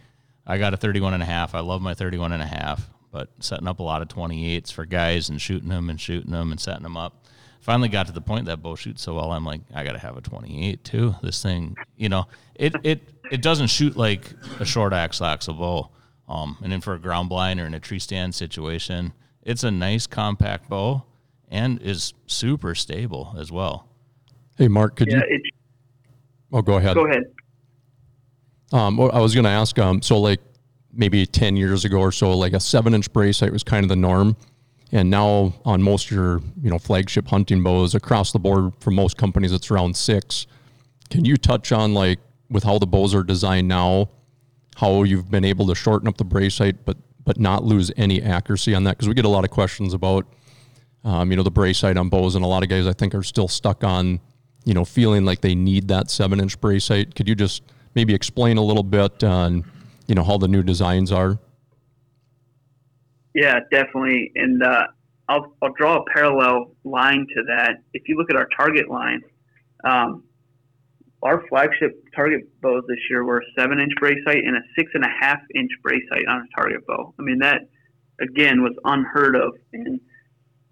[0.47, 1.55] I got a 31 and a half.
[1.55, 4.85] I love my 31 and a half, but setting up a lot of 28s for
[4.85, 7.23] guys and shooting them and shooting them and setting them up
[7.63, 9.33] finally got to the point that bow shoots so well.
[9.33, 11.15] I'm like, I got to have a 28 too.
[11.23, 13.01] This thing, you know, it it
[13.31, 15.91] it doesn't shoot like a short axle axle bow.
[16.29, 19.71] Um, and then for a ground blind or in a tree stand situation, it's a
[19.71, 21.05] nice compact bow
[21.49, 23.89] and is super stable as well.
[24.59, 25.41] Hey, Mark, could yeah, you?
[26.53, 26.95] oh, go ahead.
[26.95, 27.25] Go ahead.
[28.73, 29.79] Um, I was going to ask.
[29.79, 30.41] Um, so like
[30.93, 33.89] maybe 10 years ago or so, like a seven inch brace height was kind of
[33.89, 34.37] the norm.
[34.93, 38.91] And now on most of your, you know, flagship hunting bows across the board for
[38.91, 40.47] most companies, it's around six.
[41.09, 42.19] Can you touch on like
[42.51, 44.11] with how the bows are designed now,
[44.77, 48.21] how you've been able to shorten up the brace height, but but not lose any
[48.21, 48.97] accuracy on that?
[48.97, 50.27] Because we get a lot of questions about,
[51.05, 53.15] um, you know, the brace height on bows, and a lot of guys I think
[53.15, 54.21] are still stuck on,
[54.65, 57.15] you know, feeling like they need that seven inch brace height.
[57.15, 57.63] Could you just
[57.95, 59.65] maybe explain a little bit on,
[60.07, 61.39] you know, how the new designs are?
[63.35, 64.31] Yeah, definitely.
[64.35, 64.87] And uh,
[65.29, 67.83] I'll, I'll draw a parallel line to that.
[67.93, 69.23] If you look at our target line,
[69.85, 70.25] um,
[71.23, 74.91] our flagship target bows this year were a seven inch brace height and a six
[74.95, 77.15] and a half inch brace height on a target bow.
[77.19, 77.69] I mean, that
[78.21, 79.55] again was unheard of.
[79.73, 80.01] And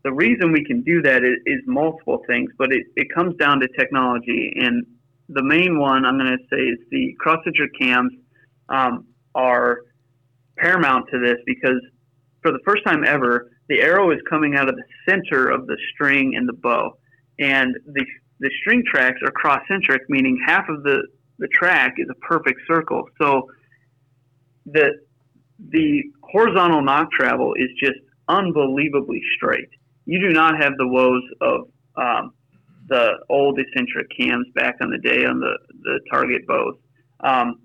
[0.03, 3.61] the reason we can do that is, is multiple things, but it, it comes down
[3.61, 4.53] to technology.
[4.57, 4.87] And
[5.29, 8.13] the main one I'm going to say is the cross centric cams
[8.69, 9.81] um, are
[10.57, 11.81] paramount to this because
[12.43, 15.77] for the first time ever, the arrow is coming out of the center of the
[15.93, 16.97] string in the bow,
[17.39, 18.05] and the
[18.41, 21.03] the string tracks are cross centric, meaning half of the
[21.39, 23.05] the track is a perfect circle.
[23.21, 23.49] So
[24.67, 24.99] the
[25.69, 27.99] the horizontal nock travel is just
[28.29, 29.69] unbelievably straight.
[30.07, 32.33] You do not have the woes of um,
[32.89, 36.75] the old eccentric cams back on the day on the, the target bows.
[37.21, 37.61] Um,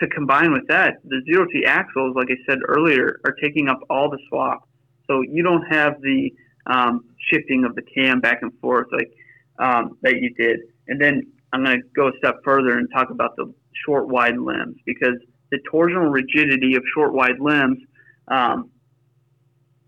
[0.00, 3.80] to combine with that, the zero T axles, like I said earlier, are taking up
[3.88, 4.68] all the swap.
[5.06, 6.32] So you don't have the
[6.66, 9.10] um, shifting of the cam back and forth like
[9.58, 10.60] um, that you did.
[10.88, 11.22] And then
[11.52, 13.52] I'm going to go a step further and talk about the
[13.84, 15.16] short wide limbs because
[15.50, 17.78] the torsional rigidity of short wide limbs
[18.28, 18.70] um,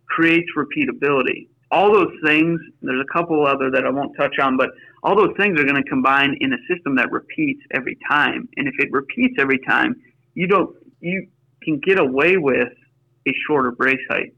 [0.08, 1.48] creates repeatability.
[1.70, 4.70] All those things, there's a couple other that I won't touch on, but
[5.02, 8.48] all those things are going to combine in a system that repeats every time.
[8.56, 9.94] And if it repeats every time,
[10.34, 11.28] you don't you
[11.62, 12.72] can get away with
[13.26, 14.34] a shorter brace height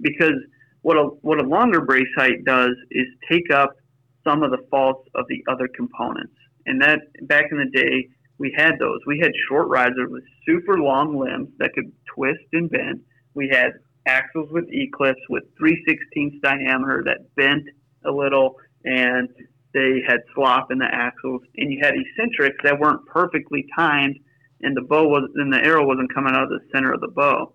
[0.00, 0.34] because
[0.82, 3.76] what a what a longer brace height does is take up
[4.24, 6.34] some of the faults of the other components.
[6.66, 8.98] And that back in the day, we had those.
[9.06, 13.00] We had short risers with super long limbs that could twist and bend.
[13.34, 13.72] We had
[14.06, 17.64] axles with E-clips with 3 16 diameter that bent
[18.04, 19.28] a little and
[19.76, 24.16] they had slop in the axles, and you had eccentrics that weren't perfectly timed,
[24.62, 27.08] and the bow was and the arrow wasn't coming out of the center of the
[27.08, 27.52] bow.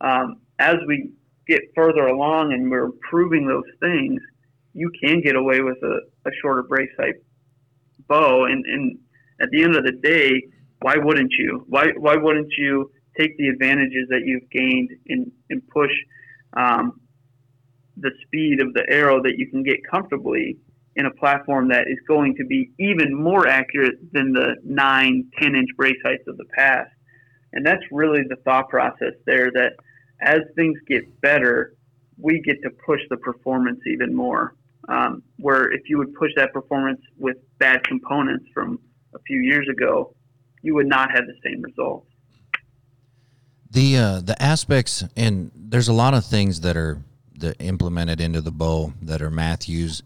[0.00, 1.10] Um, as we
[1.48, 4.20] get further along and we're improving those things,
[4.74, 7.16] you can get away with a, a shorter brace height
[8.08, 8.98] bow, and, and
[9.40, 10.40] at the end of the day,
[10.82, 11.64] why wouldn't you?
[11.68, 15.90] Why why wouldn't you take the advantages that you've gained and, and push
[16.54, 17.00] um,
[17.96, 20.58] the speed of the arrow that you can get comfortably
[20.96, 25.54] in a platform that is going to be even more accurate than the 9, 10
[25.54, 26.90] inch brace heights of the past.
[27.52, 29.72] And that's really the thought process there that
[30.20, 31.74] as things get better,
[32.18, 34.54] we get to push the performance even more.
[34.88, 38.78] Um, where if you would push that performance with bad components from
[39.14, 40.14] a few years ago,
[40.62, 42.06] you would not have the same results.
[43.70, 47.02] The uh, the aspects and there's a lot of things that are
[47.34, 50.02] the implemented into the bow that are Mathews.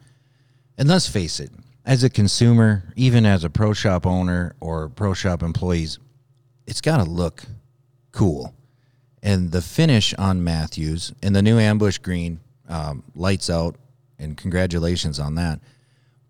[0.76, 1.50] And let's face it,
[1.84, 5.98] as a consumer, even as a pro shop owner or pro shop employees,
[6.66, 7.44] it's got to look
[8.12, 8.54] cool.
[9.22, 13.76] And the finish on Mathews and the new ambush green um, lights out,
[14.18, 15.60] and congratulations on that.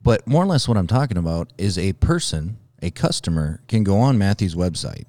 [0.03, 3.99] But more or less, what I'm talking about is a person, a customer, can go
[3.99, 5.05] on Mathews' website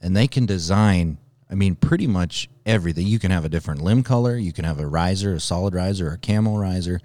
[0.00, 1.18] and they can design.
[1.50, 3.06] I mean, pretty much everything.
[3.06, 4.36] You can have a different limb color.
[4.36, 7.00] You can have a riser, a solid riser, or a camel riser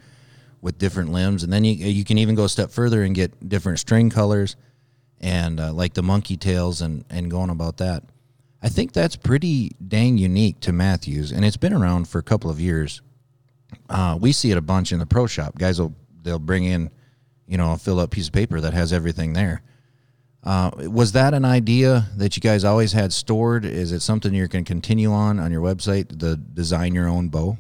[0.62, 3.48] with different limbs, and then you you can even go a step further and get
[3.48, 4.56] different string colors,
[5.20, 8.04] and uh, like the monkey tails, and and going about that.
[8.64, 11.32] I think that's pretty dang unique to Mathews.
[11.32, 13.02] and it's been around for a couple of years.
[13.90, 15.58] Uh, we see it a bunch in the pro shop.
[15.58, 16.92] Guys will they'll bring in,
[17.48, 19.64] you know, a fill up piece of paper that has everything there.
[20.44, 23.64] Uh, was that an idea that you guys always had stored?
[23.64, 26.20] Is it something you're going to continue on on your website?
[26.20, 27.58] The design your own bow.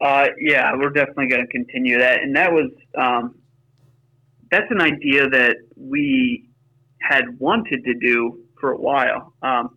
[0.00, 3.36] Uh, yeah, we're definitely going to continue that, and that was um,
[4.50, 6.48] that's an idea that we
[7.00, 9.32] had wanted to do for a while.
[9.42, 9.76] Um,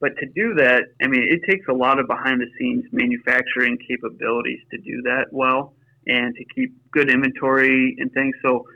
[0.00, 3.76] but to do that, I mean, it takes a lot of behind the scenes manufacturing
[3.86, 5.74] capabilities to do that well
[6.06, 8.34] and to keep good inventory and things.
[8.42, 8.66] So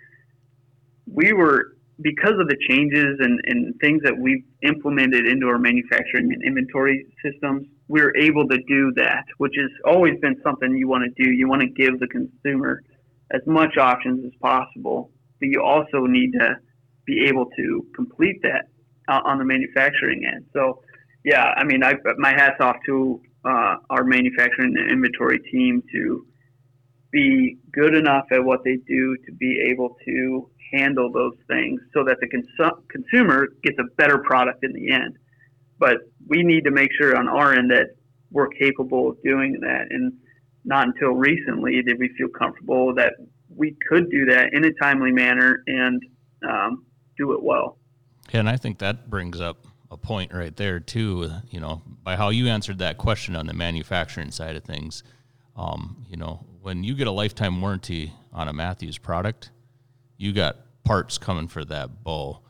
[1.07, 6.33] we were, because of the changes and, and things that we've implemented into our manufacturing
[6.33, 10.89] and inventory systems, we we're able to do that, which has always been something you
[10.89, 11.31] want to do.
[11.31, 12.83] You want to give the consumer
[13.31, 16.57] as much options as possible, but you also need to
[17.07, 18.67] be able to complete that
[19.09, 20.47] uh, on the manufacturing end.
[20.53, 20.83] So,
[21.25, 26.27] yeah, I mean, I my hats off to uh, our manufacturing and inventory team to
[27.11, 32.05] be good enough at what they do to be able to handle those things so
[32.05, 35.17] that the cons- consumer gets a better product in the end.
[35.79, 37.97] But we need to make sure on our end that
[38.31, 39.87] we're capable of doing that.
[39.91, 40.13] And
[40.65, 43.15] not until recently did we feel comfortable that
[43.49, 46.03] we could do that in a timely manner and
[46.49, 46.85] um,
[47.17, 47.79] do it well.
[48.33, 51.31] And I think that brings up a point right there too.
[51.51, 55.03] You know, by how you answered that question on the manufacturing side of things.
[55.57, 59.51] Um, you know, when you get a lifetime warranty on a Mathews product,
[60.17, 62.41] you got parts coming for that bow.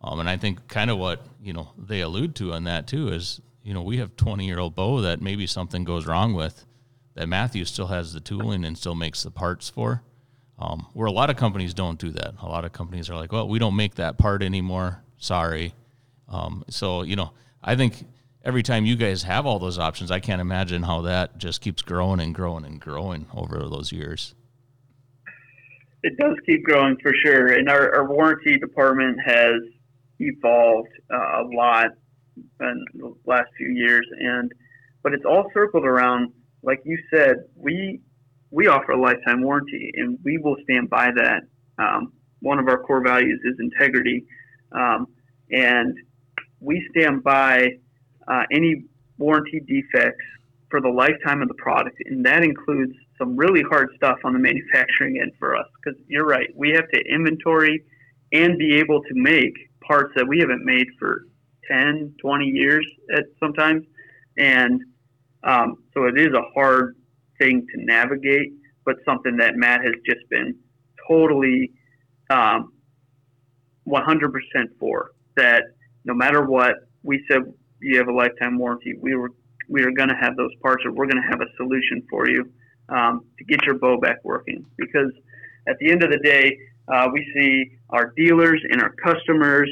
[0.00, 3.08] Um, and I think kind of what you know they allude to on that too
[3.08, 6.66] is you know we have 20 year old bow that maybe something goes wrong with
[7.14, 10.02] that Matthew still has the tooling and still makes the parts for.
[10.56, 12.34] Um, where a lot of companies don't do that.
[12.40, 15.02] A lot of companies are like, well, we don't make that part anymore.
[15.18, 15.74] Sorry.
[16.28, 17.32] Um, so, you know,
[17.62, 18.04] I think
[18.44, 21.82] every time you guys have all those options, I can't imagine how that just keeps
[21.82, 24.36] growing and growing and growing over those years.
[26.04, 27.54] It does keep growing for sure.
[27.54, 29.54] And our, our warranty department has
[30.18, 31.86] evolved uh, a lot
[32.60, 34.06] in the last few years.
[34.18, 34.52] And,
[35.02, 36.30] but it's all circled around,
[36.62, 38.00] like you said, we,
[38.50, 41.44] we offer a lifetime warranty and we will stand by that.
[41.78, 44.26] Um, one of our core values is integrity.
[44.72, 45.06] Um,
[45.50, 45.96] and
[46.60, 47.78] we stand by
[48.28, 48.84] uh, any
[49.16, 50.26] warranty defects
[50.68, 54.38] for the lifetime of the product, and that includes some really hard stuff on the
[54.50, 55.66] manufacturing end for us.
[55.82, 57.84] Because you're right, we have to inventory
[58.32, 59.54] and be able to make
[59.86, 61.26] parts that we haven't made for
[61.70, 62.86] 10, 20 years
[63.16, 63.84] at sometimes,
[64.36, 64.80] and
[65.44, 66.96] um, so it is a hard
[67.38, 68.52] thing to navigate,
[68.84, 70.56] but something that Matt has just been
[71.08, 71.72] totally
[72.30, 72.72] um,
[73.86, 74.30] 100%
[74.80, 75.62] for that
[76.04, 77.42] no matter what, we said
[77.80, 78.94] you have a lifetime warranty.
[79.00, 79.30] We were
[79.68, 82.28] we are going to have those parts, or we're going to have a solution for
[82.28, 82.50] you
[82.88, 84.64] um, to get your bow back working.
[84.76, 85.12] Because
[85.68, 86.58] at the end of the day,
[86.88, 89.70] uh, we see our dealers and our customers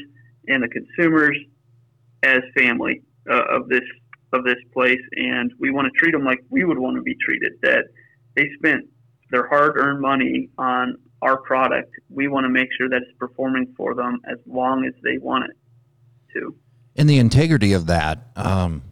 [0.49, 1.37] and the consumers
[2.23, 3.85] as family uh, of this
[4.33, 7.15] of this place, and we want to treat them like we would want to be
[7.23, 7.53] treated.
[7.63, 7.85] That
[8.35, 8.89] they spent
[9.31, 13.95] their hard-earned money on our product, we want to make sure that it's performing for
[13.95, 15.57] them as long as they want it
[16.35, 16.55] to.
[16.97, 18.83] And the integrity of that, um,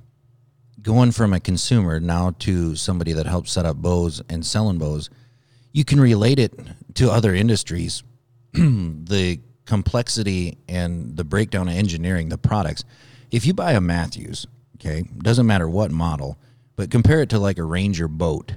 [0.82, 5.10] going from a consumer now to somebody that helps set up bows and selling bows,
[5.72, 6.58] you can relate it
[6.94, 8.02] to other industries.
[8.52, 12.84] the complexity and the breakdown of engineering, the products.
[13.30, 16.36] If you buy a Mathews, okay, doesn't matter what model,
[16.74, 18.54] but compare it to like a Ranger boat,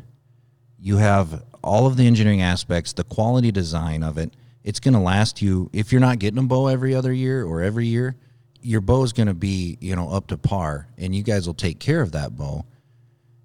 [0.79, 4.33] you have all of the engineering aspects, the quality design of it.
[4.63, 7.61] It's going to last you if you're not getting a bow every other year or
[7.61, 8.15] every year.
[8.63, 11.53] Your bow is going to be you know up to par, and you guys will
[11.53, 12.65] take care of that bow.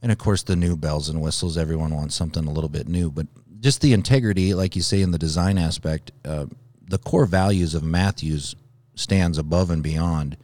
[0.01, 1.59] And of course, the new bells and whistles.
[1.59, 3.27] Everyone wants something a little bit new, but
[3.61, 6.47] just the integrity, like you say in the design aspect, uh,
[6.89, 8.55] the core values of Mathews
[8.95, 10.37] stands above and beyond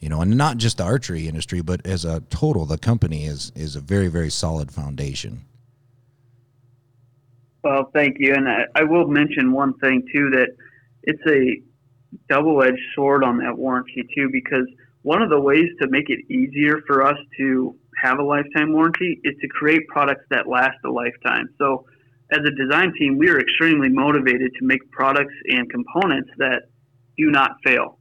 [0.00, 3.50] you know, and not just the archery industry, but as a total, the company is
[3.54, 5.44] is a very very solid foundation.
[7.64, 10.50] Well, thank you, and I, I will mention one thing too that
[11.02, 11.60] it's a
[12.28, 14.66] double edged sword on that warranty too, because
[15.02, 19.20] one of the ways to make it easier for us to have a lifetime warranty
[19.24, 21.48] is to create products that last a lifetime.
[21.58, 21.86] So,
[22.32, 26.62] as a design team, we are extremely motivated to make products and components that
[27.16, 27.98] do not fail.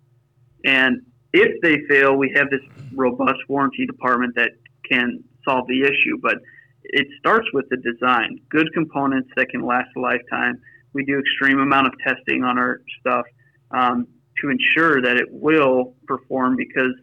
[0.66, 1.02] And
[1.32, 2.62] if they fail, we have this
[2.96, 4.52] robust warranty department that
[4.90, 6.18] can solve the issue.
[6.22, 6.38] But
[6.86, 10.60] it starts with the design, good components that can last a lifetime.
[10.94, 13.26] We do extreme amount of testing on our stuff
[13.72, 14.08] um,
[14.42, 16.94] to ensure that it will perform because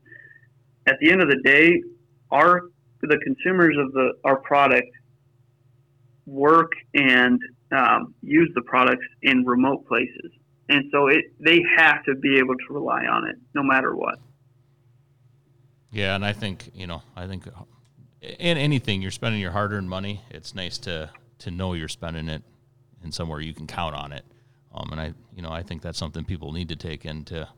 [0.87, 1.83] at the end of the day,
[2.31, 2.63] our
[3.03, 4.89] the consumers of the our product
[6.25, 7.41] work and
[7.73, 10.31] um, use the products in remote places
[10.73, 14.19] and so it they have to be able to rely on it no matter what.
[15.91, 17.47] Yeah, and I think you know, I think
[18.23, 21.11] in anything you're spending your hard-earned money, it's nice to
[21.41, 22.43] to know you're spending it
[23.05, 24.25] in somewhere you can count on it.
[24.75, 27.49] Um, and I, you know, I think that's something people need to take into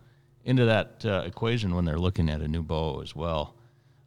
[0.44, 3.54] into that uh, equation when they're looking at a new bow as well.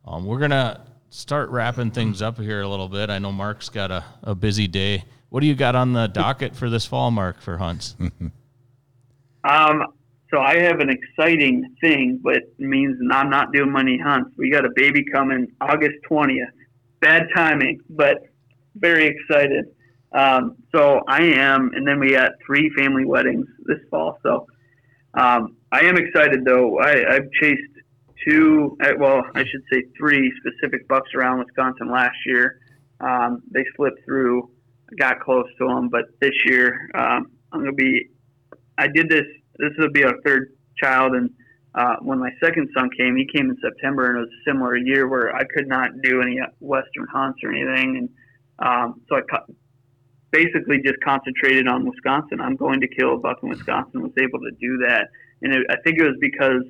[0.05, 3.09] Um, we're gonna start wrapping things up here a little bit.
[3.09, 5.05] I know Mark's got a, a busy day.
[5.29, 7.95] What do you got on the docket for this fall, Mark, for hunts?
[9.43, 9.83] Um,
[10.29, 14.31] so I have an exciting thing, but it means I'm not doing money hunts.
[14.37, 16.51] We got a baby coming August 20th.
[16.99, 18.23] Bad timing, but
[18.75, 19.65] very excited.
[20.13, 24.19] Um, so I am, and then we got three family weddings this fall.
[24.23, 24.47] So
[25.13, 26.79] um, I am excited though.
[26.79, 27.61] I, I've chased
[28.27, 32.59] two, well, I should say three specific bucks around Wisconsin last year.
[32.99, 34.49] Um, they slipped through,
[34.97, 38.09] got close to them, but this year um, I'm to be
[38.77, 39.25] I did this.
[39.57, 41.29] This will be our third child, and
[41.73, 44.77] uh, when my second son came, he came in September, and it was a similar
[44.77, 48.09] year where I could not do any western hunts or anything, and
[48.59, 49.53] um, so I co-
[50.37, 52.39] basically just concentrated on Wisconsin.
[52.39, 54.03] I'm going to kill a buck in Wisconsin.
[54.03, 55.09] Was able to do that,
[55.41, 56.63] and it, I think it was because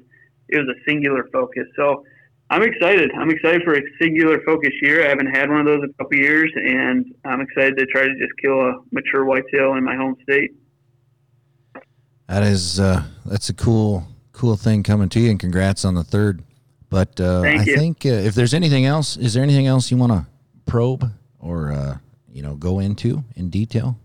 [0.50, 1.66] it was a singular focus.
[1.76, 2.06] So
[2.50, 3.12] I'm excited.
[3.20, 5.06] I'm excited for a singular focus year.
[5.06, 8.04] I haven't had one of those in a couple years, and I'm excited to try
[8.04, 10.52] to just kill a mature whitetail in my home state.
[12.28, 16.04] That is uh, that's a cool cool thing coming to you, and congrats on the
[16.04, 16.44] third.
[16.90, 17.76] But uh, I you.
[17.76, 20.26] think uh, if there's anything else, is there anything else you want to
[20.66, 21.98] probe or uh,
[22.38, 24.00] you know go into in detail?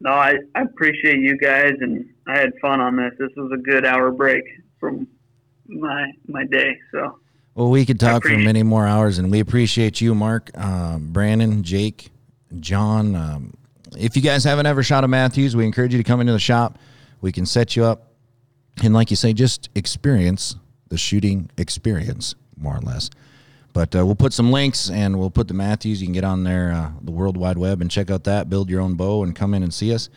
[0.00, 3.12] No, I, I appreciate you guys, and I had fun on this.
[3.18, 4.44] This was a good hour break
[4.80, 5.06] from
[5.66, 6.78] my my day.
[6.90, 7.18] So.
[7.54, 11.62] Well, we could talk for many more hours, and we appreciate you, Mark, um, Brandon,
[11.64, 12.10] Jake,
[12.60, 13.14] John.
[13.14, 13.54] Um,
[13.98, 16.38] if you guys haven't ever shot a Mathews, we encourage you to come into the
[16.38, 16.78] shop.
[17.20, 18.12] We can set you up.
[18.82, 20.54] And like you say, just experience
[20.88, 23.10] the shooting experience, more or less.
[23.72, 26.00] But uh, we'll put some links and we'll put the Mathews.
[26.00, 28.70] You can get on there, uh, the World Wide Web, and check out that, build
[28.70, 30.08] your own bow, and come in and see us.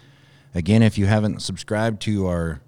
[0.55, 2.61] Again, if you haven't subscribed to our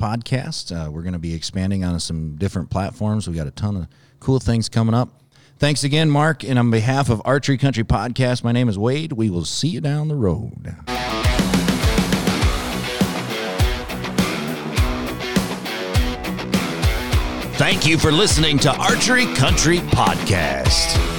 [0.00, 3.28] podcast, uh, we're going to be expanding on some different platforms.
[3.28, 3.88] We got a ton of
[4.20, 5.20] cool things coming up.
[5.58, 6.42] Thanks again, Mark.
[6.42, 9.12] And on behalf of Archery Country Podcast, my name is Wade.
[9.12, 10.74] We will see you down the road.
[17.56, 21.11] Thank you for listening to Archery Country Podcast.